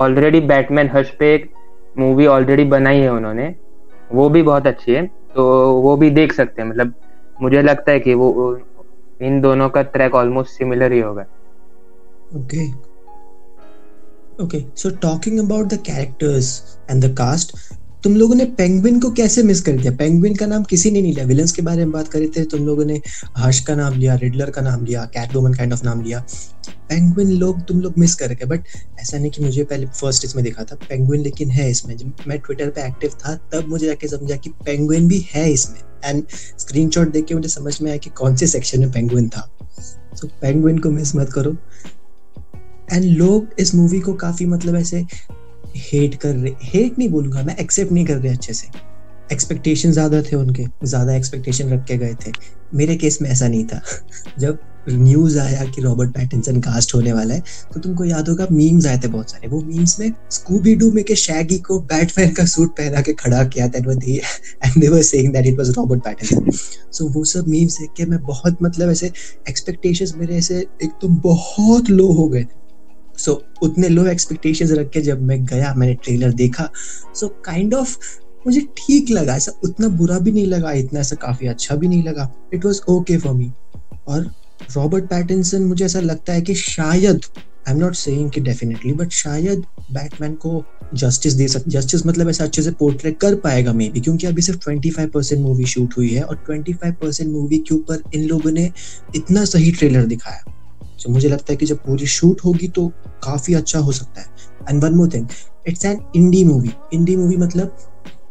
ऑलरेडी 0.00 0.40
बैटमैन 0.46 0.90
हश 0.94 1.10
पे 1.18 1.34
एक 1.34 1.50
मूवी 1.98 2.26
ऑलरेडी 2.26 2.64
बनाई 2.64 3.00
है 3.00 3.12
उन्होंने 3.12 3.54
वो 4.12 4.28
भी 4.28 4.42
बहुत 4.42 4.66
अच्छी 4.66 4.92
है 4.92 5.06
तो 5.34 5.44
वो 5.80 5.96
भी 5.96 6.10
देख 6.10 6.32
सकते 6.32 6.62
हैं 6.62 6.68
मतलब 6.68 6.94
मुझे 7.42 7.62
लगता 7.62 7.92
है 7.92 8.00
कि 8.00 8.14
वो 8.14 8.30
इन 9.20 9.40
दोनों 9.40 9.68
का 9.68 9.82
ट्रैक 9.94 10.14
ऑलमोस्ट 10.14 10.58
सिमिलर 10.58 10.92
ही 10.92 11.00
होगा 11.00 11.26
Okay. 12.32 12.72
Okay. 14.38 14.68
So 14.74 14.90
talking 14.90 15.40
about 15.40 15.68
the 15.68 15.78
characters 15.78 16.78
and 16.88 17.02
the 17.02 17.10
cast, 17.10 17.56
तुम 18.04 18.16
लोगों 18.16 18.34
ने 18.34 18.44
पेंगुइन 18.44 19.00
को 19.00 19.10
कैसे 19.10 19.42
मिस 19.42 19.60
कर 19.60 19.72
दिया? 19.72 19.92
पेंगुइन 19.92 20.34
का 20.34 20.46
नाम 20.46 20.62
किसी 20.64 20.90
ने 20.90 21.02
नहीं 21.02 21.12
लिया। 21.12 21.24
विलन्स 21.24 21.52
के 21.52 21.62
बारे 21.62 21.78
में 21.78 21.90
बात 21.90 22.08
कर 22.08 22.20
थे, 22.20 22.44
तुम 22.44 22.66
लोगों 22.66 22.84
ने 22.84 23.00
हर्ष 23.36 23.60
का 23.60 23.74
नाम 23.74 23.94
लिया 23.94 24.14
रिडलर 24.14 24.50
का 24.50 24.62
नाम 24.62 24.84
लिया 24.84 25.04
कैट 25.04 25.34
वुमन 25.34 25.54
काइंड 25.54 25.72
ऑफ़ 25.72 25.84
नाम 25.84 26.00
लिया। 26.00 26.24
पेंगुइन 26.68 27.30
लोग 27.30 27.60
तुम 27.60 27.80
लोग 27.80 27.94
मिस 27.98 28.14
कर 28.14 28.28
गए 28.28 28.46
बट 28.46 28.60
ऐसा 29.00 29.18
नहीं 29.18 29.30
कि 29.30 29.44
मुझे 29.44 29.64
पहले 29.64 29.86
फ़र्स्ट 29.86 30.24
इसमें 30.24 30.44
देखा 30.44 30.64
था। 30.64 30.74
पेंगुइन 30.74 31.20
लेकिन 31.20 31.50
है 31.50 31.70
इसमें। 31.70 31.96
जब 31.96 32.12
मैं 32.28 32.38
ट्विटर 32.38 32.70
पे 32.70 32.80
एक्टिव 32.80 33.10
था, 33.10 33.34
तब 33.34 33.64
मुझे 33.68 33.86
जाके 33.86 34.08
समझा 34.08 34.36
कि 34.36 34.50
पेंगुइन 34.50 35.08
भी 35.08 35.26
है 35.34 35.52
इसमें। 35.52 35.80
एंड 36.04 36.24
स्क्रीनशॉट 36.58 37.12
देख 37.12 37.24
के 37.24 37.34
मुझे 37.34 37.48
समझ 37.48 37.80
में 37.80 37.90
आया 37.90 37.98
कि 37.98 38.10
कौन 38.10 38.36
से 38.36 38.46
सेक्शन 38.46 38.80
में 38.80 38.92
पेंगुइन 38.92 39.28
था। 39.28 39.50
सो 40.14 40.26
पेंगुइन 40.26 40.78
को 40.78 40.90
मिस 40.90 41.16
मत 41.16 41.32
करो। 41.32 41.56
एंड 42.92 43.04
लोग 43.04 43.46
इस 43.58 43.74
मूवी 43.74 44.00
को 44.00 44.12
काफ़ी 44.12 44.46
मतलब 44.46 44.76
ऐसे 44.76 45.06
हेट 45.76 46.14
कर 46.14 46.34
रहे 46.34 46.52
हेट 46.62 46.98
नहीं 46.98 47.08
बोलूँगा 47.08 47.42
मैं 47.42 47.56
एक्सेप्ट 47.56 47.92
नहीं 47.92 48.04
कर 48.06 48.16
रहे 48.16 48.32
अच्छे 48.32 48.52
से। 48.52 48.68
एक्सपेक्टेशन 49.32 49.92
ज़्यादा 49.92 50.22
थे 50.22 50.36
उनके, 50.36 50.64
ज़्यादा 50.84 51.14
एक्सपेक्टेशन 51.16 51.68
रख 51.68 51.84
के 51.86 51.96
गए 51.98 52.14
थे। 52.26 52.32
मेरे 52.74 52.96
केस 52.96 53.18
में 53.22 53.30
ऐसा 53.30 53.48
नहीं 53.48 53.64
था। 53.64 53.80
जब 54.38 54.58
न्यूज़ 54.88 55.38
आया 55.38 55.64
कि 55.64 55.82
रॉबर्ट 55.82 56.10
पैटिंसन 56.10 56.60
कास्ट 56.60 56.94
होने 56.94 57.12
वाला 57.12 57.34
है 57.34 57.42
तो 57.74 57.80
तुमको 57.80 58.04
याद 58.04 58.28
होगा 58.28 58.46
मीम्स 58.50 58.86
आए 58.86 58.98
थे 58.98 59.08
बहुत 59.08 59.30
सारे। 59.30 59.48
वो 59.48 59.60
मीम्स 59.62 59.98
में 60.00 60.12
स्कूबी 60.30 60.74
डू 60.76 60.90
में 60.92 61.02
के 61.04 61.14
शैगी 61.16 61.58
को 61.58 61.78
बैटमैन 61.92 62.32
का 62.34 62.44
सूट 62.44 62.70
पहना 62.76 63.00
के 63.00 63.12
खड़ा 63.12 63.42
किया 63.44 63.68
था 63.68 63.78
and 63.78 64.80
they 64.80 64.88
were 64.88 65.02
saying 65.02 65.32
that 65.32 65.46
it 65.46 65.58
was 65.58 65.70
Robert 65.76 66.04
Pattinson 66.04 66.50
so 66.92 67.08
वो 67.08 67.24
सब 67.24 67.48
मीम्स 67.48 67.78
देख 67.80 67.90
के 67.96 68.04
मैं 68.06 68.22
बहुत 68.22 68.62
मतलब 68.62 68.90
ऐसे 68.90 69.10
एक्सपेक्टेशंस 69.48 70.14
मेरे 70.16 70.36
ऐसे, 70.36 70.58
एक 70.84 70.90
तो 71.02 71.08
बहुत 71.08 71.90
लो 71.90 72.06
हो 72.12 72.28
गए। 72.28 72.46
सो 73.24 73.42
उतने 73.62 73.88
लो 73.88 74.06
एक्सपेक्टेशंस 74.06 74.70
रख 74.72 74.90
के 74.90 75.00
जब 75.00 75.22
मैं 75.22 75.44
गया, 75.44 75.74
मैंने 75.74 75.94
ट्रेलर 75.94 76.32
देखा 76.32 76.68
सो 77.14 77.28
काइंड 77.44 77.74
ऑफ़ 77.74 77.96
मुझे 78.46 78.60
ठीक 78.60 79.10
लगा। 79.10 79.36
ऐसा 79.36 79.52
उतना 79.64 79.88
बुरा 79.88 80.18
भी 80.18 80.32
नहीं 80.32 80.46
लगा, 80.46 80.72
इतना 80.72 81.00
ऐसा 81.00 81.16
काफ़ी 81.16 81.46
अच्छा 81.46 81.74
भी 81.76 81.88
नहीं 81.88 82.02
लगा। 82.04 82.32
It 82.54 82.64
was 82.64 82.80
okay 82.88 83.18
for 83.18 83.34
me 83.34 83.50
और 84.08 84.30
रॉबर्ट 84.76 85.04
पैटिंसन 85.04 85.62
मुझे 85.62 85.84
ऐसा 85.84 86.00
लगता 86.00 86.32
है 86.32 86.42
कि 86.42 86.54
शायद 86.54 87.20
आई 87.68 87.74
एम 87.74 87.80
नॉट 87.80 87.94
सेइंग 87.94 88.30
कि 88.30 88.40
डेफिनेटली 88.40 88.92
बट 88.92 89.10
शायद 89.12 89.64
बैटमैन 89.92 90.34
को 90.34 90.62
जस्टिस 90.94 91.32
दे 91.32 91.48
सकते 91.48 91.70
जस्टिस 91.70 92.06
मतलब 92.06 92.28
ऐसा 92.28 92.44
अच्छे 92.44 92.62
से 92.62 92.70
पोर्ट्रेट 92.70 93.18
कर 93.20 93.34
पाएगा 93.34 93.72
मे 93.72 93.88
बी 93.88 94.00
क्योंकि 94.00 94.26
अभी 94.26 94.42
सिर्फ़ 94.42 94.60
25 94.68 95.10
परसेंट 95.14 95.40
मूवी 95.42 95.64
शूट 95.64 95.94
हुई 95.96 96.08
है 96.08 96.22
और 96.22 96.44
25 96.50 96.94
परसेंट 97.00 97.30
मूवी 97.30 97.58
के 97.58 97.74
ऊपर 97.74 98.02
इन 98.14 98.26
लोगों 98.28 98.50
ने 98.50 98.70
इतना 99.16 99.44
सही 99.44 99.72
ट्रेलर 99.72 100.06
दिखाया। 100.06 100.42
सो 101.00 101.08
so, 101.08 101.14
मुझे 101.14 101.28
लगता 101.28 101.52
है 101.52 101.56
कि 101.56 101.66
जब 101.66 101.76
पूरी 101.84 102.06
शूट 102.08 102.40
होगी 102.44 102.68
तो 102.68 102.86
काफ़ी 103.24 103.54
अच्छा 103.54 103.78
हो 103.78 103.92
सकता 103.92 104.20
है। 104.20 104.26
And 104.68 104.82
one 104.84 104.94
more 104.94 105.08
thing 105.14 105.26
it's 105.68 105.84
an 105.84 106.00
indie 106.16 106.44
movie 106.44 106.70
indie 106.94 107.16
movie 107.16 107.36
मतलब 107.36 107.76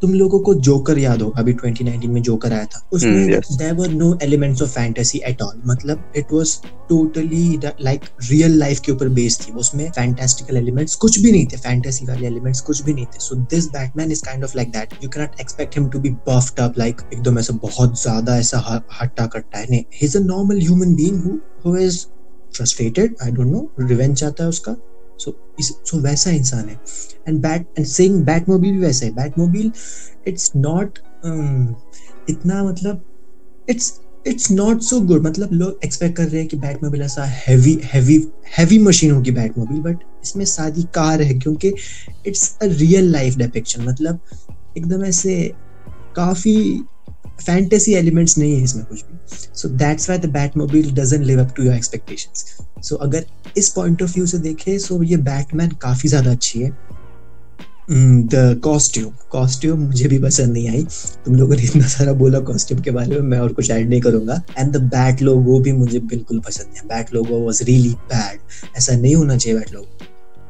तुम 0.01 0.13
लोगों 0.13 0.39
को 0.39 0.53
जोकर 0.55 0.97
याद 0.97 1.21
होगा 1.21 1.41
अभी 1.41 1.53
2019 1.53 2.09
में 2.09 2.21
जोकर 2.23 2.53
आया 2.53 2.65
था। 2.65 2.81
उसमें 2.93 3.27
there 3.29 3.73
were 3.75 3.89
no 3.89 4.17
elements 4.23 4.61
of 4.61 4.69
fantasy 4.69 5.21
at 5.27 5.41
all 5.41 5.61
मतलब 5.67 6.03
it 6.17 6.31
was 6.33 6.55
totally 6.89 7.59
like 7.81 8.05
real 8.29 8.57
life 8.59 8.79
के 8.79 8.91
ऊपर 8.91 9.09
बेस्ड 9.17 9.41
थी। 9.41 9.51
उसमें 9.53 9.89
फैंटास्टिकल 9.91 10.57
एलिमेंट्स 10.57 10.95
कुछ 10.95 11.19
भी 11.19 11.31
नहीं 11.31 11.45
थे। 11.45 11.57
फैंटेसी 11.57 12.05
वाले 12.05 12.27
एलिमेंट्स 12.27 12.61
कुछ 12.61 12.81
भी 12.83 12.93
नहीं 12.93 13.05
थे। 13.05 13.19
So 13.19 13.35
this 13.35 13.67
Batman 13.69 14.11
is 14.11 14.23
kind 14.25 14.43
of 14.43 14.55
like 14.55 14.71
that 14.71 14.93
you 15.03 15.09
can 15.09 15.23
not 15.23 15.39
expect 15.41 15.77
him 15.77 15.89
to 15.89 15.99
be 15.99 16.09
buffed 16.27 16.59
up 16.59 16.77
like 16.77 17.01
एकदम 17.13 17.39
ऐसा 17.39 17.53
बहुत 17.61 18.01
ज़्यादा 18.01 18.37
ऐसा 18.37 18.83
हट्टा 19.01 19.25
कट्टा 19.27 19.57
है। 19.57 19.67
नहीं 19.69 19.83
he 19.93 20.07
is 20.07 20.17
a 20.17 20.21
normal 20.21 20.61
human 20.61 20.95
being 20.95 21.21
who 21.23 21.37
who 21.65 21.77
is 21.77 22.05
frustrated 22.55 23.15
I 23.23 23.31
don't 23.31 23.51
know 23.51 23.69
revenge 23.79 24.17
चाहता 24.19 24.43
है 24.43 24.49
उसका 24.49 24.75
सो 25.19 25.35
सो 25.61 25.99
वैसा 26.01 26.31
इंसान 26.31 26.69
है। 26.69 26.79
And 27.27 27.41
bat 27.41 27.65
and 27.77 27.87
saying 27.87 28.21
Batmobile 28.49 28.71
भी 28.71 28.79
वैसा 28.79 29.05
है। 29.05 29.11
बैट 29.13 29.37
मोबिल 29.37 29.71
इट्स 30.27 30.51
नॉट 30.55 30.99
इतना 32.29 32.63
मतलब 32.63 33.03
it's 33.67 33.99
it's 34.27 34.51
not 34.51 34.81
so 34.81 34.99
good 35.01 35.25
मतलब 35.27 35.49
लोग 35.53 35.79
एक्सपेक्ट 35.85 36.15
कर 36.17 36.27
रहे 36.27 36.39
हैं 36.39 36.47
कि 36.49 36.57
बैट 36.57 36.83
मोबिल 36.83 37.01
ऐसा 37.01 37.23
हैवी 37.25 37.79
हैवी 37.93 38.17
हैवी 38.57 38.77
मशीन 38.79 39.11
होगी 39.11 39.31
बैट 39.31 39.57
मोबिल 39.57 39.79
बट 39.81 40.03
इसमें 40.23 40.45
सादी 40.45 40.83
कार 40.93 41.21
है, 41.21 41.33
क्योंकि 41.33 41.73
it's 42.27 42.57
a 42.61 42.65
real 42.65 43.11
life 43.11 43.35
depiction 43.37 43.83
मतलब 43.83 44.19
एकदम 44.77 45.03
ऐसे 45.05 45.35
काफ़ी 46.15 46.55
फैंटेसी 47.39 47.93
एलिमेंट्स 47.95 48.37
नहीं 48.37 48.55
है 48.55 48.63
इसमें 48.63 48.85
कुछ 48.85 49.01
भी। 49.01 49.37
So 49.55 49.69
that's 49.69 50.09
why 50.09 50.19
the 50.19 50.31
Batmobile 50.31 50.91
doesn't 50.95 51.25
live 51.25 51.41
up 51.41 51.53
to 51.57 51.63
your 51.63 51.75
expectations 51.75 52.45
so 52.83 52.95
अगर 52.97 53.25
इस 53.57 53.69
पॉइंट 53.71 54.01
ऑफ़ 54.03 54.13
व्यू 54.13 54.25
से 54.25 54.37
देखें 54.39 54.77
सो 54.79 54.95
so 54.95 55.03
ये 55.05 55.17
बैटमैन 55.25 55.69
काफ़ी 55.81 56.09
ज़्यादा 56.09 56.31
अच्छी 56.31 56.59
है। 56.59 56.71
द 57.91 58.59
कॉस्ट्यूम 58.63 59.13
कॉस्ट्यूम 59.31 59.79
मुझे 59.81 60.07
भी 60.07 60.17
पसंद 60.19 60.53
नहीं 60.53 60.69
आई। 60.69 60.83
तुम 61.25 61.35
लोगों 61.35 61.55
ने 61.55 61.63
इतना 61.63 61.87
सारा 61.87 62.13
बोला 62.13 62.39
कॉस्ट्यूम 62.41 62.81
के 62.81 62.91
बारे 62.91 63.09
में, 63.09 63.21
मैं 63.21 63.39
और 63.39 63.53
कुछ 63.53 63.69
ऐड 63.71 63.89
नहीं 63.89 64.01
करूँगा। 64.01 64.41
एंड 64.57 64.71
द 64.73 64.81
बैट 64.91 65.21
लोगो 65.21 65.59
भी 65.59 65.71
मुझे 65.73 65.99
बिल्कुल 66.01 66.39
पसंद 66.39 66.67
नहीं 66.67 66.87
bat 66.89 67.13
logo 67.13 67.39
was 67.45 67.61
really 67.61 67.89
bad 68.11 68.39
ऐसा 68.77 68.95
नहीं 68.95 69.15
होना 69.15 69.37
चाहिए 69.37 69.57
बैट 69.59 69.73
लोगो 69.73 70.05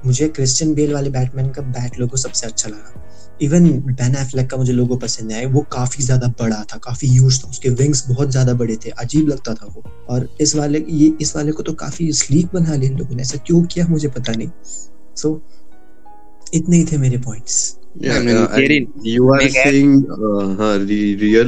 मुझे 0.05 0.27
क्रिश्चियन 0.29 0.73
बेल 0.73 0.93
वाले 0.93 1.09
बैटमैन 1.09 1.49
का 1.51 1.61
बैट 1.61 1.99
लोगो 1.99 2.17
सबसे 2.17 2.47
अच्छा 2.47 2.69
लगा। 2.69 3.05
इवन 3.41 3.69
बैन 3.69 4.15
एफ्लेक 4.15 4.49
का 4.49 4.57
मुझे 4.57 4.73
लोगो 4.73 4.95
पसंद 4.95 5.31
आया। 5.31 5.47
वो 5.47 5.61
काफ़ी 5.61 6.03
ज़्यादा 6.03 6.27
बड़ा 6.27 6.65
था 6.73 6.77
काफ़ी 6.77 7.07
यूज़ 7.07 7.43
था। 7.43 7.49
उसके 7.49 7.69
विंग्स 7.69 8.09
बहुत 8.09 8.31
ज़्यादा 8.31 8.53
बड़े 8.53 8.75
थे 8.75 8.89
अजीब 8.89 9.27
लगता 9.27 9.53
था 9.53 9.65
वो। 9.65 9.83
और 10.09 10.29
इस 10.41 10.55
वाले 10.55 10.85
ये 10.89 11.13
इस 11.21 11.35
वाले 11.35 11.51
को 11.51 11.63
तो 11.63 11.73
काफ़ी 11.73 12.13
स्लीक 12.13 12.47
बना 12.53 12.75
लिया 12.75 12.97
लोगों 12.97 13.15
ने। 13.15 13.21
ऐसा 13.21 13.37
क्यों 13.37 13.63
किया 13.63 13.87
मुझे 13.87 14.07
पता 14.07 14.33
नहीं। 14.33 14.49
सो 15.15 15.41
so, 15.45 15.59
इतने 16.53 16.77
ही 16.77 16.85
थे 16.85 16.97
मेरे 16.97 17.17
points 17.17 17.75
Yeah, 18.01 18.13
I 18.13 18.19
mean, 18.19 18.35
yeah, 18.35 18.47
I, 18.51 18.87
you 19.01 19.29
are 19.33 19.49
saying 19.49 20.05
uh, 20.11 20.55
huh, 20.55 20.77
re, 20.79 21.15
real 21.15 21.47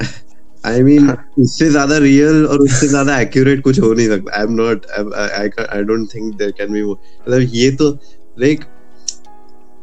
I 0.68 0.82
mean 0.82 1.10
उससे 1.38 1.68
ज़्यादा 1.70 1.98
रियल 1.98 2.44
और 2.46 2.58
उससे 2.60 2.88
ज़्यादा 2.88 3.20
एक्यूरेट 3.20 3.62
कुछ 3.62 3.80
हो 3.80 3.92
नहीं 3.92 4.06
सकता। 4.08 4.36
I 4.38 4.44
am 4.44 4.52
not 4.52 4.86
I 5.70 5.82
don't 5.82 6.08
think 6.14 6.34
there 6.34 6.50
can 6.58 6.72
be 6.72 6.82
मतलब 6.82 7.48
ये 7.54 7.70
तो 7.76 7.90
like 8.40 8.64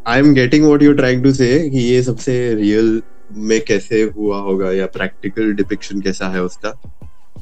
I 0.07 0.19
am 0.19 0.33
getting 0.33 0.65
what 0.65 0.83
you 0.83 0.93
trying 0.93 1.23
to 1.23 1.31
say 1.33 1.47
कि 1.69 1.79
ये 1.79 2.01
सबसे 2.03 2.33
रियल 2.55 3.01
में 3.47 3.59
कैसे 3.67 4.01
हुआ 4.17 4.39
होगा 4.41 4.71
या 4.71 4.85
प्रैक्टिकल 4.87 5.53
डिपिक्शन 5.53 6.01
कैसा 6.01 6.27
है 6.29 6.43
उसका? 6.43 6.73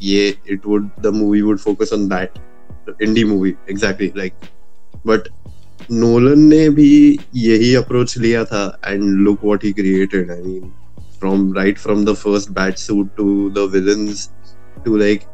ये 0.02 0.28
it 0.52 0.66
would 0.68 0.90
the 1.02 1.08
movie 1.14 1.42
would 1.42 1.58
focus 1.60 1.94
on 1.94 2.08
that 2.10 3.02
indie 3.02 3.24
movie 3.24 3.54
exactly 3.70 4.12
like 4.18 4.34
but 5.08 5.28
Nolan 5.92 6.40
ने 6.40 6.70
भी 6.70 7.20
यही 7.36 7.74
अप्रोच 7.76 8.18
लिया 8.18 8.44
था 8.46 8.64
and 8.86 9.04
look 9.04 9.44
what 9.46 9.64
he 9.64 9.72
created 9.74 10.32
I 10.32 10.42
mean 10.42 10.72
from 11.23 11.53
right 11.53 11.79
from 11.79 12.05
the 12.05 12.15
first 12.15 12.53
bat 12.55 12.79
suit 12.79 13.17
to 13.17 13.51
the 13.51 13.67
villains 13.67 14.31
to 14.85 14.97
like 14.97 15.27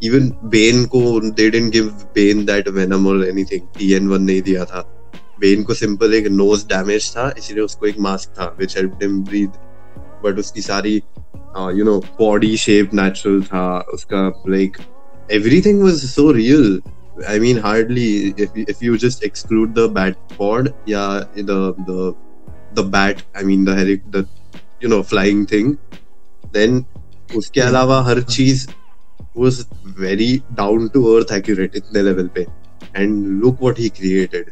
even 0.00 0.30
Bane 0.48 0.86
को 0.86 1.20
they 1.36 1.50
didn't 1.50 1.70
give 1.70 2.14
Bane 2.14 2.44
that 2.46 2.68
venom 2.68 3.06
or 3.06 3.24
anything 3.24 3.66
TN1 3.78 4.20
नहीं 4.20 4.42
दिया 4.42 4.64
था 4.64 4.84
Bane 5.40 5.64
को 5.64 5.74
simple 5.74 6.14
एक 6.14 6.26
nose 6.40 6.66
damage 6.72 7.10
था 7.16 7.34
इसलिए 7.38 7.64
उसको 7.64 7.86
एक 7.86 7.96
mask 7.96 8.34
था 8.38 8.56
which 8.58 8.76
helped 8.78 9.02
him 9.02 9.22
breathe 9.24 9.60
but 10.24 10.38
उसकी 10.38 10.62
सारी 10.62 11.02
uh, 11.56 11.70
you 11.78 11.84
know 11.84 12.00
body 12.20 12.56
shape 12.56 12.94
natural 12.94 13.42
था 13.42 13.78
उसका 13.94 14.32
like 14.48 14.80
everything 15.30 15.82
was 15.82 16.10
so 16.14 16.32
real 16.32 16.78
I 17.28 17.38
mean, 17.38 17.58
hardly 17.58 18.34
if 18.36 18.50
if 18.56 18.82
you 18.82 18.98
just 18.98 19.22
exclude 19.22 19.74
the 19.74 19.88
bat 19.88 20.16
pod, 20.36 20.74
yeah, 20.84 21.24
the 21.36 21.74
the 21.86 22.14
the 22.74 22.82
bat. 22.82 23.22
I 23.36 23.44
mean, 23.44 23.64
the 23.64 23.74
heli- 23.76 24.02
the 24.10 24.26
you 24.83 24.89
know 24.89 25.01
flying 25.01 25.45
thing 25.51 25.73
then 26.53 26.83
उसके 27.35 27.59
hmm. 27.59 27.69
अलावा 27.69 28.01
हर 28.03 28.21
चीज़ 28.21 28.67
was 29.37 29.61
very 29.99 30.35
down 30.53 30.87
to 30.87 31.03
earth 31.15 31.31
accurate 31.31 31.75
इतने 31.75 32.01
level 32.03 32.29
पे. 32.35 32.45
And 32.95 33.25
look 33.41 33.57
what 33.61 33.79
he 33.79 33.89
created 33.89 34.49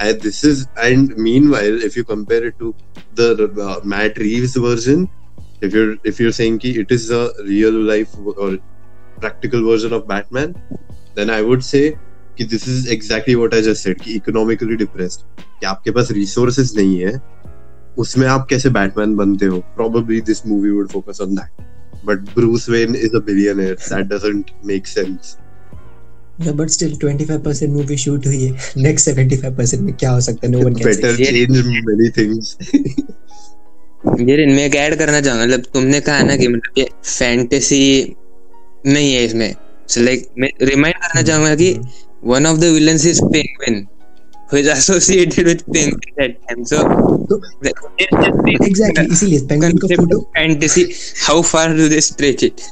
and 0.00 0.20
this 0.22 0.44
is 0.44 0.64
and 0.78 1.14
mean 1.18 1.54
if 1.84 1.98
you 1.98 2.04
compare 2.04 2.46
it 2.46 2.58
to 2.58 2.74
the 3.20 3.80
Matt 3.86 4.18
Reeves 4.18 4.56
version 4.58 5.06
if 5.64 5.76
you 5.76 5.94
if 6.06 6.22
you 6.22 6.30
saying 6.32 6.58
कि 6.60 6.70
it 6.80 6.92
is 6.92 7.12
a 7.12 7.24
real 7.40 7.86
life 7.88 8.16
और 8.28 8.56
practical 9.20 9.62
version 9.62 9.92
of 9.94 10.04
Batman 10.04 10.54
then 11.16 11.30
I 11.30 11.42
would 11.42 11.60
say 11.62 11.88
कि 12.38 12.44
this 12.44 12.68
is 12.68 12.88
exactly 12.92 13.34
what 13.34 13.54
I 13.54 13.62
just 13.62 13.84
said 13.84 14.00
कि 14.00 14.14
economically 14.14 14.76
depressed 14.76 15.40
कि 15.40 15.66
आपके 15.66 15.90
पास 15.90 16.10
resources 16.10 16.76
नहीं 16.76 16.98
है 17.00 17.12
उसमें 17.98 18.26
आप 18.26 18.46
कैसे 18.50 18.68
बैटमैन 18.68 19.16
बनते 19.16 19.46
हो? 19.46 19.58
Probably 19.58 20.20
this 20.20 20.46
movie 20.46 20.70
would 20.70 20.88
focus 20.88 21.20
on 21.20 21.34
that 21.34 21.66
but 22.04 22.18
Bruce 22.18 22.68
Wayne 22.68 22.94
is 22.94 23.16
a 23.16 23.18
billionaire 23.18 23.74
that 23.74 24.06
doesn't 24.06 24.50
make 24.66 24.86
sense 24.86 25.36
Yeah, 26.40 26.54
but 26.54 26.68
still 26.68 27.04
25% 27.04 27.68
movie 27.68 27.96
shoot 27.96 28.26
हुई 28.26 28.44
है। 28.44 28.58
नेक्स्ट 28.76 29.10
75% 29.10 29.74
में 29.74 29.94
क्या 29.94 30.10
हो 30.10 30.20
सकता 30.20 30.46
है? 30.46 30.52
No 30.52 30.58
one 30.58 30.74
can 30.74 30.84
better 30.84 31.16
change 31.16 31.66
many 31.66 32.10
things 32.10 32.56
ये 34.06 34.42
इनमें 34.42 34.64
एक 34.64 34.74
ऐड 34.74 34.98
करना 34.98 35.20
चाहूँगा। 35.20 35.44
मतलब 35.44 35.60
तुमने 35.60 36.00
कहा 36.00 36.22
ना 36.22 36.36
कि 36.36 36.48
मतलब 36.48 36.78
ये 36.78 36.88
फैंटेसी 37.04 38.14
नहीं 38.86 39.14
है 39.14 39.24
इसमें। 39.24 39.54
सो 39.88 40.00
लाइक 40.00 40.28
मैं 40.38 40.48
रिमाइंड 40.62 40.96
करना 40.96 41.22
चाहूँगा 41.22 41.54
कि 41.54 41.80
one 42.24 42.46
of 42.46 42.58
the 42.58 42.64
villains 42.64 43.06
is 43.06 43.20
Penguin 43.22 43.86
who 44.52 44.58
is 44.58 44.68
associated 44.68 45.46
with 45.46 45.64
penguin 45.72 46.18
at 46.18 46.32
time. 46.48 46.64
So, 46.64 46.78
so 47.28 47.40
exactly, 48.60 49.06
इसीलिए 49.12 49.46
penguin 49.48 49.78
का 49.80 49.96
photo 49.96 50.20
fantasy. 50.36 50.84
How 51.26 51.40
far 51.42 51.68
do 51.74 51.88
they 51.88 52.00
stretch 52.02 52.42
it? 52.42 52.62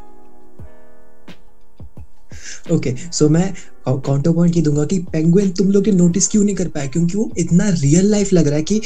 Okay 2.73 2.95
so 3.13 3.29
मैं 3.29 3.53
काउंटर 3.89 4.33
पॉइंट 4.33 4.57
ये 4.57 4.63
दूँगा 4.63 4.85
कि 4.87 4.99
पेंगुइन 5.13 5.51
तुम 5.59 5.71
लोग 5.73 5.89
नोटिस 5.89 6.29
क्यों 6.29 6.43
नहीं 6.45 6.55
कर 6.57 6.69
पाए 6.75 6.89
क्योंकि 6.89 7.17
वो 7.19 7.31
इतना 7.39 7.69
रियल 7.71 8.11
लाइफ 8.11 8.33
लग 8.33 8.49
रहा 8.49 8.57
है 8.57 8.63
कि 8.63 8.81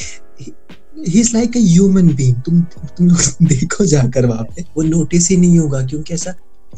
he 1.09 1.20
is 1.20 1.33
like 1.35 1.57
a 1.57 1.61
human 1.61 2.09
being 2.16 2.37
तुम 2.46 2.61
तुम 2.96 3.09
लोग 3.09 3.48
देखो 3.48 3.85
जाकर 3.87 4.26
वहाँ 4.26 4.44
पे 4.57 4.64
वो 4.76 4.83
नोटिस 4.83 5.28
ही 5.30 5.37
नहीं 5.37 5.59
होगा 5.59 5.83
क्योंकि 5.87 6.14
ऐसा 6.14 6.35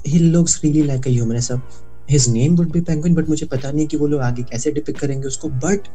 he 0.06 0.18
looks 0.18 0.60
really 0.64 0.82
like 0.82 1.06
a 1.06 1.10
human 1.10 1.36
ऐसा 1.36 1.60
his 2.10 2.28
name 2.28 2.56
would 2.56 2.70
be 2.72 2.80
Penguin 2.80 3.14
but 3.14 3.28
मुझे 3.28 3.46
पता 3.46 3.70
नहीं 3.70 3.86
कि 3.86 3.96
वो 3.96 4.06
लोग 4.06 4.20
आगे 4.22 4.42
कैसे 4.42 4.72
डिपिक 4.72 4.98
करेंगे 4.98 5.26
उसको 5.28 5.48
but 5.64 5.88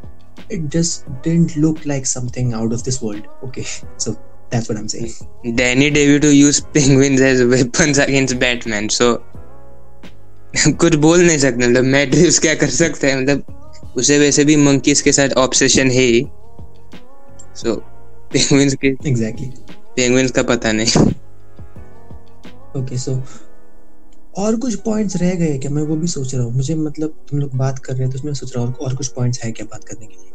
it 0.51 0.69
just 0.73 1.09
didn't 1.09 1.57
look 1.57 1.87
like 1.87 2.07
something 2.07 2.53
out 2.53 2.73
of 2.73 2.83
this 2.85 3.03
world 3.03 3.25
okay 3.45 3.63
so 3.99 4.15
That's 4.51 4.67
what 4.67 4.77
I'm 4.77 4.87
saying. 4.89 5.11
Danny 5.55 5.89
DeVito 5.91 6.29
used 6.29 6.65
penguins 6.73 7.21
as 7.21 7.43
weapons 7.43 7.99
against 7.99 8.37
Batman. 8.39 8.89
So 8.89 9.05
कुछ 10.79 10.95
बोल 10.95 11.21
नहीं 11.21 11.37
सकते 11.37 11.67
मतलब 11.67 11.83
मैट 11.83 12.15
रिव्स 12.15 12.39
क्या 12.39 12.53
कर 12.55 12.69
सकते 12.69 13.11
हैं 13.11 13.21
मतलब 13.21 13.93
उसे 13.97 14.17
वैसे 14.19 14.45
भी 14.45 14.55
मंकीज 14.55 15.01
के 15.01 15.11
साथ 15.11 15.33
ऑब्सेशन 15.37 15.91
है 15.91 16.01
ही 16.01 16.25
सो 17.55 17.75
पेंगुइन्स 18.33 18.75
के 18.83 18.93
Exactly. 19.11 19.47
पेंगुइन्स 19.95 20.31
का 20.31 20.43
पता 20.43 20.71
नहीं 20.71 21.05
ओके 22.81 22.97
सो 22.97 23.15
और 24.37 24.55
कुछ 24.55 24.75
पॉइंट्स 24.81 25.15
रह 25.21 25.33
गए 25.35 25.57
क्या 25.57 25.71
मैं 25.71 25.81
वो 25.83 25.95
भी 25.95 26.07
सोच 26.07 26.33
रहा 26.35 26.43
हूँ 26.43 26.53
मुझे 26.55 26.75
मतलब 26.75 27.13
तुम 27.29 27.39
लोग 27.39 27.55
बात 27.57 27.79
कर 27.79 27.95
रहे 27.95 28.07
थे 28.07 28.19
तो 28.19 28.25
मैं 28.25 28.33
सोच 28.33 28.55
रहा 28.55 28.65
हूँ 28.65 28.73
और 28.75 28.95
कुछ 28.95 29.07
पॉइंट्स 29.07 29.43
है 29.43 29.51
क्या 29.51 29.65
बात 29.71 29.83
करने 29.83 30.05
के 30.05 30.13
लिए 30.13 30.29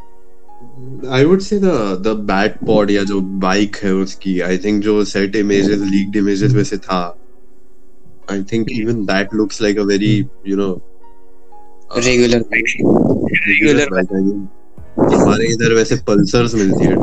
I 1.17 1.25
would 1.29 1.43
say 1.43 1.57
the 1.63 1.73
the 2.05 2.13
bat 2.29 2.55
pod 2.69 2.91
या 2.91 3.03
जो 3.05 3.21
बाइक 3.45 3.77
है 3.85 3.93
उसकी 3.95 4.41
I 4.41 4.57
think 4.65 4.83
जो 4.83 5.05
set 5.05 5.37
images 5.41 5.85
leaked 5.93 6.17
images 6.23 6.55
में 6.55 6.63
से 6.65 6.79
था 6.79 7.01
I 8.29 8.39
think 8.53 8.73
even 8.73 9.05
that 9.07 9.35
looks 9.41 9.61
like 9.61 9.81
a 9.83 9.85
very 9.85 10.13
you 10.51 10.57
know 10.57 10.73
uh, 11.91 12.01
regular 12.07 12.45
regular 13.49 13.89
bike. 13.91 14.13
I 14.13 14.23
mean, 14.27 14.47
हमारे 14.99 15.47
इधर 15.53 15.75
वैसे 15.75 15.97
पल्सर्स 16.09 16.55
मिलती 16.55 16.85
है. 16.85 16.95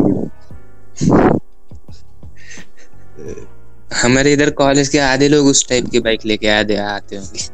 हमारे 4.02 4.34
इधर 4.34 4.50
कॉलेज 4.60 4.90
के 4.90 4.98
आधे 5.00 5.28
लोग 5.30 5.48
उस 5.48 5.68
टाइप 5.70 5.90
की 5.92 6.00
बाइक 6.00 6.26
लेके 6.26 6.48
आते 6.50 6.76
आते 6.78 7.16
होंगे। 7.16 7.50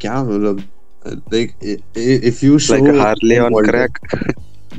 क्या 0.00 0.22
मतलब 0.24 0.62
like 1.32 1.52
if 2.24 2.44
you 2.44 2.58
show 2.58 2.74
like 2.74 3.00
Harley 3.00 3.38
on 3.38 3.54
crack 3.64 3.98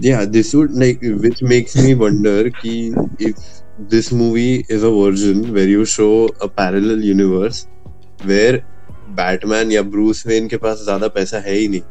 या 0.05 0.23
this 0.25 0.53
would 0.55 0.77
like 0.79 1.03
which 1.21 1.43
makes 1.43 1.77
me 1.77 1.93
wonder 2.03 2.49
कि 2.61 2.73
if 3.21 3.39
this 3.91 4.11
movie 4.13 4.53
is 4.71 4.85
a 4.85 4.89
version 4.97 5.41
where 5.51 5.69
you 5.69 5.85
show 5.95 6.09
a 6.41 6.47
parallel 6.57 7.03
universe 7.05 7.65
where 8.25 8.61
Batman 9.19 9.71
या 9.71 9.81
ब्रूस 9.93 10.25
वेन 10.27 10.47
के 10.47 10.57
पास 10.57 10.81
ज़्यादा 10.83 11.07
पैसा 11.15 11.39
है 11.39 11.55
ही 11.55 11.67
नहीं 11.67 11.81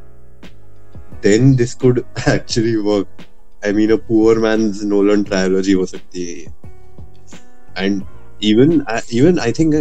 then 1.23 1.55
this 1.57 1.75
could 1.75 1.99
actually 2.29 2.75
work 2.89 3.25
I 3.67 3.73
mean 3.73 3.91
a 3.91 3.97
poor 4.09 4.39
man 4.39 4.73
Nolan 4.85 5.23
trilogy 5.23 5.73
हो 5.73 5.87
सकती 5.87 6.25
है 6.27 6.39
and 7.79 8.03
even 8.45 8.81
even 9.15 9.39
I 9.39 9.53
think 9.53 9.75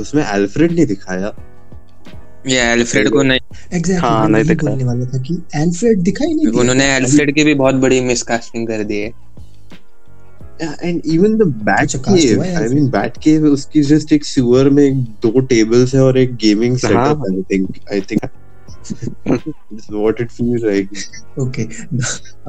उसमें 0.00 0.22
अल्फ्रेड 0.22 0.72
नहीं 0.72 0.86
दिखाया। 0.86 1.32
या 2.48 2.70
अल्फ्रेड 2.72 3.08
को 3.10 3.22
नहीं। 3.22 3.40
एग्जैक्टली 3.72 3.94
हाँ 3.96 4.28
नहीं, 4.28 4.44
दिखाया 4.44 4.70
बोलने 4.70 4.84
वाला 4.84 5.06
था 5.06 5.18
कि 5.22 5.34
अल्फ्रेड 5.54 5.98
दिखाई 6.02 6.34
नहीं 6.34 6.46
उन्होंने 6.60 6.94
अल्फ्रेड 6.96 7.34
की 7.34 7.44
भी 7.44 7.54
बहुत 7.54 7.74
बड़ी 7.82 8.00
मिसकास्टिंग 8.00 8.66
कर 8.68 8.84
दी 8.84 9.00
है। 9.00 9.12
And 10.62 11.02
even 11.06 11.36
the 11.38 11.42
bat 11.66 11.96
cave 12.06 12.42
I 12.42 12.68
mean 12.68 12.88
bat 12.90 13.16
cave 13.22 13.46
उसकी 13.46 13.82
जस्ट 13.90 14.12
एक 14.12 14.24
सीवर 14.24 14.68
में 14.70 15.02
दो 15.22 15.40
टेबल्स 15.40 15.94
है 15.94 16.00
और 16.02 16.18
एक 16.18 16.34
gaming 16.42 16.76
setup 16.78 17.24
I 17.30 17.42
think 17.50 17.68
I 17.92 18.00
think 18.10 18.24
What 19.90 20.20
it 20.22 20.30
feels 20.32 20.62
like. 20.62 20.88
Okay 21.40 21.62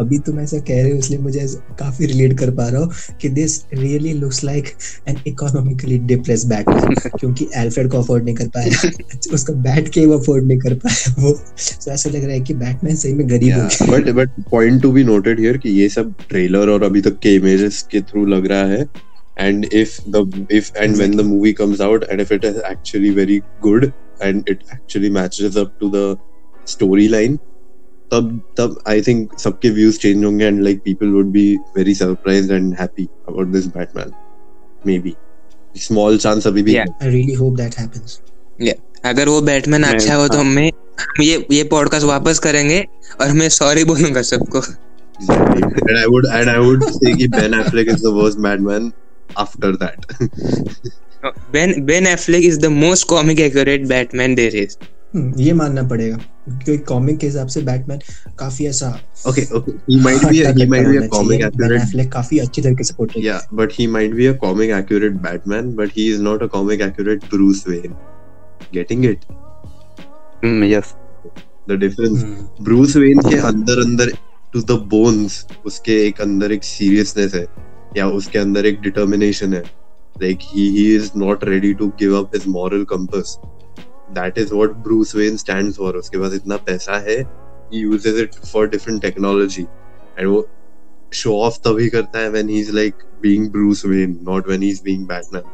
अभी 0.02 0.18
तुम 0.26 0.40
ऐसा 0.40 0.58
कह 0.68 0.82
रहे 0.82 0.92
हो 0.92 0.98
इसलिए 0.98 1.20
मुझे 1.20 1.46
काफ़ी 1.80 2.06
रिलेट 2.06 2.38
कर 2.40 2.52
पा 2.56 2.68
रहा 2.68 2.82
हूँ 2.82 3.18
कि 3.22 3.30
this 3.30 3.60
really 3.74 4.14
looks 4.14 4.44
like 4.44 4.68
an 5.10 5.18
economically 5.28 5.98
depress 6.14 6.46
Batman 6.46 6.96
क्योंकि 7.20 7.48
एल्फ्रेड 7.58 7.90
को 7.92 8.02
अफोर्ड 8.02 8.26
नहीं 8.26 8.36
कर 8.36 8.48
पाया। 8.56 8.92
उसका 9.34 9.54
बैट 9.68 9.90
के 9.94 10.06
वो 10.06 10.18
अफोर्ड 10.20 10.48
नहीं 10.48 10.60
कर 10.60 10.74
पाया 10.86 11.14
वो। 11.20 11.32
तो 11.32 11.92
ऐसा 11.92 12.10
लग 12.10 12.24
रहा 12.24 12.34
है 12.34 12.42
कि 12.42 12.54
बैटमैन 12.64 12.96
सही 12.96 13.14
में 13.14 13.30
गरीब 13.30 13.58
हो 13.60 13.88
but 13.92 14.12
but 14.22 14.30
point 14.56 14.82
to 14.86 14.94
be 14.98 15.08
noted 15.12 15.46
here 15.46 15.58
कि 15.64 15.70
ये 15.80 15.90
सब 15.90 16.16
trailer 16.34 16.68
और 16.74 16.84
अभी 16.84 17.02
तक 17.02 17.20
के 17.26 17.40
images 17.40 17.82
के 17.92 18.02
through 18.02 18.28
लग 18.30 18.48
रहा 18.48 18.66
है। 18.74 18.86
And 19.38 19.66
if 19.78 19.94
the 20.14 20.22
if 20.56 20.66
and 20.84 20.98
when 21.02 21.14
the 21.18 21.24
movie 21.28 21.54
comes 21.60 21.80
out 21.82 22.04
and 22.10 22.24
if 22.24 22.32
it 22.36 22.44
is 22.48 22.58
actually 22.70 23.12
very 23.20 23.38
good 23.66 23.86
and 24.22 24.52
it 24.54 24.64
actually 24.72 25.10
matches 25.10 25.58
up 25.58 25.80
to 25.80 25.90
the 25.90 26.06
storyline 26.66 27.38
तब 28.12 28.40
तब 28.58 28.76
I 28.88 29.00
think 29.02 29.38
सबके 29.40 29.70
views 29.76 30.00
change 30.06 30.26
होंगे 30.26 30.48
and 30.50 30.64
like 30.68 30.84
people 30.84 31.12
would 31.18 31.32
be 31.34 31.46
very 31.78 31.94
surprised 31.94 32.52
and 32.52 32.76
happy 32.76 33.08
about 33.28 33.52
this 33.52 33.68
Batman 33.68 34.14
maybe 34.84 35.16
small 35.76 36.18
chance 36.18 36.48
अभी 36.48 36.64
भी 36.64 36.74
Yeah. 36.74 36.88
है 37.02 37.08
I 37.08 37.12
really 37.12 37.34
hope 37.34 37.56
that 37.58 37.80
happens 37.80 38.20
अगर 39.06 39.30
वो 39.30 39.42
Batman 39.42 39.84
अच्छा 39.84 40.16
हो 40.16 40.28
तो 40.28 40.38
हाँ। 40.38 40.44
हमें 40.44 40.72
हम 41.02 41.24
ये 41.24 41.46
ये 41.52 41.64
पॉडकास्ट 41.72 42.06
वापस 42.06 42.40
करेंगे 42.40 42.86
और 43.22 43.32
मैं 43.34 43.50
सॉरी 43.50 43.84
बोलूँगा 43.84 44.22
सबको 44.22 44.62
and 45.22 45.98
I 45.98 46.08
would 46.08 46.26
and 46.36 46.50
I 46.50 46.60
would 46.60 46.84
say 46.94 47.14
कि 47.18 47.28
Ben 47.34 47.54
Affleck 47.54 47.90
is 47.96 48.02
the 48.02 48.14
worst 48.14 48.42
Batman 48.42 48.92
after 49.38 49.72
that 49.78 50.06
Ben 51.26 51.82
Ben 51.86 52.08
Affleck 52.08 52.44
is 52.46 52.60
the 52.60 52.66
most 52.66 53.08
comic 53.08 53.40
accurate 53.40 53.88
Batman 53.88 54.36
there 54.36 54.56
is 54.56 54.76
ये 55.38 55.54
मानना 55.54 55.82
पड़ेगा 55.88 56.18
क्योंकि 56.48 56.78
कॉमिक 56.84 57.20
के 57.20 57.28
हिसाब 57.28 57.48
से 57.48 57.62
बैटमैन 57.62 58.00
काफ़ी 58.40 58.66
ऐसा 58.68 58.88
okay 59.30 59.42
okay 59.58 59.72
he 59.72 60.00
might 60.02 60.26
be 60.26 60.38
he 60.38 60.66
might 60.66 60.88
be 60.88 60.98
a 60.98 61.08
comic 61.08 61.42
accurate 61.42 61.82
Affleck 61.82 62.12
काफ़ी 62.12 62.40
अच्छी 62.40 62.62
तरीके 62.62 62.84
से 62.84 62.94
पोर्ट्रेट 62.98 63.26
या 63.26 63.42
but 63.54 63.72
he. 63.80 63.88
Might 63.88 64.14
be 64.14 64.26
a 64.26 64.34
comic 64.38 64.70
accurate 64.70 65.14
Batman 65.22 65.74
but 65.76 65.92
he 65.98 66.08
is 66.14 66.22
not 66.22 66.44
a 66.44 66.48
comic 66.48 66.82
accurate 66.82 67.24
Bruce 67.34 67.64
Wayne 67.68 67.96
getting 68.74 69.06
it 69.06 69.26
yes 70.66 70.94
the 71.68 71.80
difference 71.80 72.24
Bruce 72.62 72.96
Wayne 72.96 73.20
के 73.30 73.36
अंदर 73.50 73.82
अंदर 73.82 74.12
to 74.54 74.62
the 74.62 74.80
bones 74.90 75.46
उसके 75.66 76.02
एक 76.08 76.22
अंदर 76.22 76.52
एक 76.52 76.64
सीरियसनेस 76.64 77.34
है 77.36 77.46
या 77.98 78.08
उसके 78.10 78.40
अंदर 78.40 78.66
एक 78.66 78.82
डिटर्मिनेशन 78.82 79.54
है। 79.54 79.64
like 80.21 80.43
he 80.43 80.71
he 80.77 80.95
is 80.95 81.15
not 81.15 81.47
ready 81.47 81.75
to 81.75 81.93
give 82.03 82.15
up 82.15 82.33
his 82.33 82.47
moral 82.47 82.85
compass 82.85 83.39
that 84.19 84.39
is 84.39 84.53
what 84.53 84.83
Bruce 84.83 85.15
Wayne 85.15 85.39
stands 85.39 85.77
for 85.77 85.93
उसके 86.03 86.19
पास 86.19 86.35
इतना 86.35 86.57
पैसा 86.69 86.99
है 87.09 87.19
he 87.73 87.83
uses 87.85 88.21
it 88.25 88.39
for 88.53 88.67
different 88.75 89.03
technology 89.07 89.67
and 90.17 90.29
वो 90.29 90.45
show 91.21 91.35
off 91.47 91.59
तभी 91.67 91.89
करता 91.91 92.19
है 92.19 92.33
when 92.33 92.49
he's 92.49 92.73
like 92.79 93.05
being 93.21 93.49
Bruce 93.59 93.85
Wayne 93.85 94.19
not 94.31 94.47
when 94.53 94.67
he's 94.69 94.81
being 94.89 95.07
Batman 95.13 95.53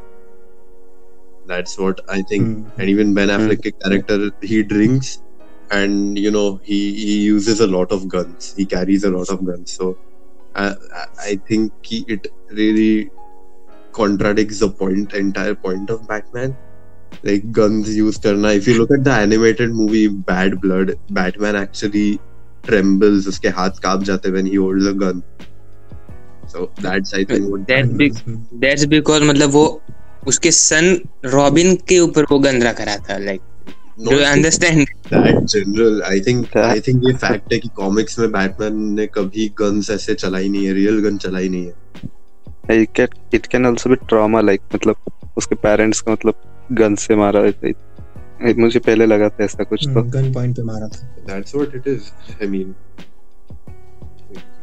that's 1.47 1.79
what 1.79 2.01
I 2.09 2.23
think 2.23 2.47
hmm, 2.47 2.81
and 2.81 2.89
even 2.89 3.15
Ben 3.15 3.29
Affleck 3.29 3.63
के 3.67 3.73
character 3.85 4.31
he 4.43 4.63
drinks 4.63 5.19
and 5.71 6.19
you 6.19 6.31
know 6.31 6.61
he 6.63 6.79
he 6.95 7.17
uses 7.23 7.61
a 7.61 7.67
lot 7.67 7.93
of 7.93 8.07
guns 8.09 8.55
he 8.57 8.67
carries 8.75 9.05
a 9.05 9.11
lot 9.11 9.33
of 9.35 9.45
guns 9.45 9.73
so 9.73 9.97
I 10.55 10.67
I, 11.01 11.05
I 11.31 11.37
think 11.49 11.73
he, 11.83 12.05
it 12.09 12.29
really 12.51 13.11
contradicts 14.00 14.60
the 14.66 14.70
point 14.82 15.14
entire 15.22 15.56
point 15.66 15.90
of 15.96 16.08
Batman 16.14 16.56
like 17.28 17.46
guns 17.58 17.92
use 17.98 18.18
karna 18.26 18.54
if 18.62 18.68
you 18.70 18.78
look 18.80 18.92
at 18.98 19.04
the 19.10 19.14
animated 19.26 19.76
movie 19.82 20.08
Bad 20.32 20.60
Blood 20.66 20.94
Batman 21.20 21.60
actually 21.64 22.08
trembles 22.70 23.28
उसके 23.28 23.50
हाथ 23.60 23.80
काँप 23.84 24.04
जाते 24.10 24.32
when 24.38 24.50
he 24.54 24.58
holds 24.64 24.90
a 24.94 24.94
gun 25.04 25.22
so 26.54 26.70
that's 26.86 27.14
I 27.14 27.24
think 27.30 27.50
what 27.52 27.68
That 27.68 27.86
hmm, 27.86 27.98
big- 27.98 28.18
hmm, 28.28 28.60
that's 28.60 28.86
मतलब 29.30 29.50
वो 29.52 29.66
उसके 30.28 30.52
सन 30.52 30.86
robin 31.26 31.76
के 31.90 32.00
ऊपर 32.00 32.26
वो 32.32 32.40
गन 32.40 32.62
रखा 32.64 32.84
रहा 32.84 32.98
था 33.10 33.18
like 33.18 33.42
Not 34.00 34.12
do 34.12 34.18
understand 34.26 34.86
that 35.12 35.38
general 35.52 36.02
I 36.08 36.16
think 36.28 36.50
That- 36.56 36.72
I 36.72 36.82
think 36.88 37.06
ये 37.08 37.14
fact 37.24 37.54
है 37.54 37.60
कि 37.60 37.70
comics 37.80 38.20
में 38.20 38.32
बैटमैन 38.32 38.78
ने 38.96 39.06
कभी 39.18 39.50
guns 39.62 39.90
ऐसे 39.92 40.14
चलाई 40.24 40.50
नहीं 40.50 40.66
है 40.66 40.74
रियल 40.74 41.00
गन 41.08 41.18
चलाई 41.26 41.50
नहीं 41.50 41.66
है 41.66 42.10
It 42.70 42.94
can, 42.94 43.08
it 43.32 43.46
can 43.50 43.66
also 43.66 43.90
be 43.90 43.98
trauma 44.12 44.42
मतलब 44.74 44.96
उसके 45.38 45.56
पेरेंट्स 45.56 46.00
को 46.02 46.12
मतलब 46.12 46.34
गन 46.72 46.96
से 46.96 47.16
मारा 47.16 47.40
है 47.40 48.54
मुझे 48.54 48.80
पहले 48.80 49.06
लगा 49.06 49.30
था 49.30 49.44
ऐसा 49.44 49.64
कुछ 49.64 49.88
तो। 49.88 50.02
गन 50.04 50.32
पॉइंट 50.34 50.56
पे 50.56 50.64
मारा 50.64 50.88
था। 50.88 51.26
That's 51.26 51.56
what 51.56 51.76
it 51.78 51.88
is. 51.92 52.10
I 52.42 52.48
mean, 52.54 52.74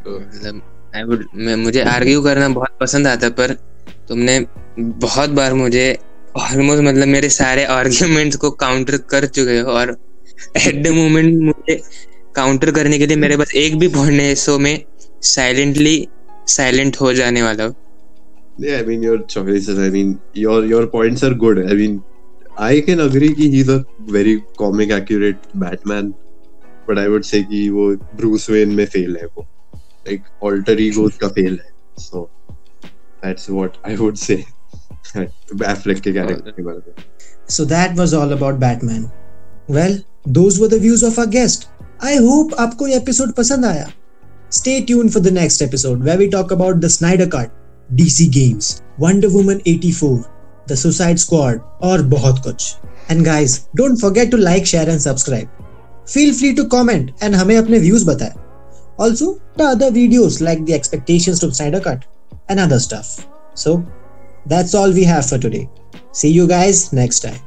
uh, 0.07 0.19
मतलब 0.21 0.63
आई 0.97 1.03
वुड 1.03 1.25
मुझे 1.59 1.81
आर्ग्यू 1.83 2.23
करना 2.23 2.49
बहुत 2.49 2.77
पसंद 2.81 3.07
आता 3.07 3.29
पर 3.39 3.53
तुमने 4.09 4.39
बहुत 4.79 5.31
बार 5.31 5.55
मुझे 5.55 5.87
ऑलमोस्ट 6.37 6.83
मतलब 6.83 7.09
मेरे 7.09 7.29
सारे 7.29 7.65
आर्ग्यूमेंट्स 7.79 8.37
को 8.37 8.51
काउंटर 8.65 8.97
कर 9.11 9.27
चुके 9.27 9.59
हो 9.59 9.73
और 9.73 9.97
एट 10.67 10.83
द 10.85 10.89
मोमेंट 10.97 11.41
मुझे 11.43 11.81
काउंटर 12.37 12.71
करने 12.71 12.99
के 12.99 13.07
लिए 13.07 13.17
मेरे 13.17 13.37
पास 13.37 13.55
एक 13.55 13.79
भी 13.79 13.89
पॉइंट 13.97 14.21
है 14.21 14.35
सो 14.35 14.59
मैं 14.59 14.79
साइलेंटली 15.35 15.97
साइलेंट 16.49 16.97
हो 17.01 17.13
जाने 17.15 17.43
वाला 17.43 17.65
हूँ। 17.65 17.75
yeah, 18.58 18.80
I 18.80 18.84
mean 18.84 19.04
your 19.04 19.20
choices. 19.20 19.80
I 19.80 19.90
mean 19.90 20.20
your 20.34 20.66
your 20.66 20.88
points 20.88 21.24
are 21.24 21.34
good. 21.34 21.60
I 21.72 21.74
mean, 21.74 22.04
I 22.58 22.82
can 22.82 23.00
agree 23.00 23.34
कि 23.36 23.50
he's 23.52 23.70
a 23.70 23.86
very 24.00 24.44
comic 24.58 24.92
accurate 24.92 25.48
Batman, 25.56 26.14
but 26.88 27.00
I 27.00 27.08
would 27.08 27.26
say 27.26 27.44
कि 27.44 27.70
वो 27.70 27.88
Bruce 28.18 28.50
Wayne 28.50 28.76
में 28.76 28.86
fail 28.96 29.16
है 29.18 29.28
वो, 29.38 29.46
like 30.08 30.24
alter 30.42 30.78
ego 30.88 31.10
का 31.22 31.34
fail 31.36 31.58
है. 31.58 31.72
So 31.98 32.30
that's 33.22 33.50
what 33.50 33.78
I 33.86 33.96
would 33.96 34.18
say. 34.18 34.46
Affleck 35.16 36.02
के 36.02 36.14
character 36.14 36.56
के 36.56 36.64
बारे 36.64 36.82
में. 36.88 37.06
So 37.48 37.66
that 37.66 37.96
was 37.96 38.14
all 38.14 38.34
about 38.34 38.60
Batman. 38.60 39.10
Well, 39.68 39.98
those 40.26 40.60
were 40.60 40.68
the 40.68 40.80
views 40.80 41.04
of 41.04 41.18
our 41.18 41.28
guest. 41.28 41.70
I 42.02 42.16
hope 42.16 42.54
आपको 42.60 42.88
ये 42.88 42.98
एपिसोड 42.98 43.34
पसंद 43.36 43.66
आया 43.66 43.88
Stay 44.58 44.76
tuned 44.86 45.14
for 45.14 45.20
the 45.20 45.32
next 45.32 45.62
episode 45.62 46.04
where 46.04 46.18
we 46.18 46.28
talk 46.28 46.52
about 46.52 46.80
the 46.82 46.90
Snyder 46.90 47.28
Cut, 47.28 47.52
DC 47.93 48.31
Games, 48.31 48.83
Wonder 48.99 49.31
Woman 49.31 49.61
84, 49.67 50.25
The 50.67 50.77
Suicide 50.77 51.19
Squad, 51.19 51.61
और 51.83 52.03
बहुत 52.03 52.39
कुछ. 52.39 52.75
And 53.11 53.25
guys, 53.25 53.59
don't 53.77 53.97
forget 53.97 54.31
to 54.31 54.37
like, 54.37 54.67
share 54.67 54.89
and 54.89 55.03
subscribe. 55.03 55.49
Feel 56.07 56.33
free 56.35 56.55
to 56.55 56.65
comment 56.65 57.11
and 57.23 57.35
हमें 57.35 57.57
अपने 57.57 57.81
views 57.81 58.05
बताएँ. 58.05 58.35
Also, 58.99 59.41
the 59.57 59.65
other 59.65 59.91
videos 59.91 60.41
like 60.41 60.65
the 60.65 60.75
expectations 60.75 61.41
to 61.41 61.53
Snyder 61.53 61.81
Cut 61.81 61.99
and 62.49 62.61
other 62.61 62.79
stuff. 62.79 63.27
So, 63.55 63.85
that's 64.47 64.75
all 64.75 64.93
we 64.93 65.05
have 65.05 65.27
for 65.27 65.39
today. 65.39 65.69
See 66.13 66.31
you 66.31 66.47
guys 66.47 66.93
next 66.93 67.21
time. 67.21 67.44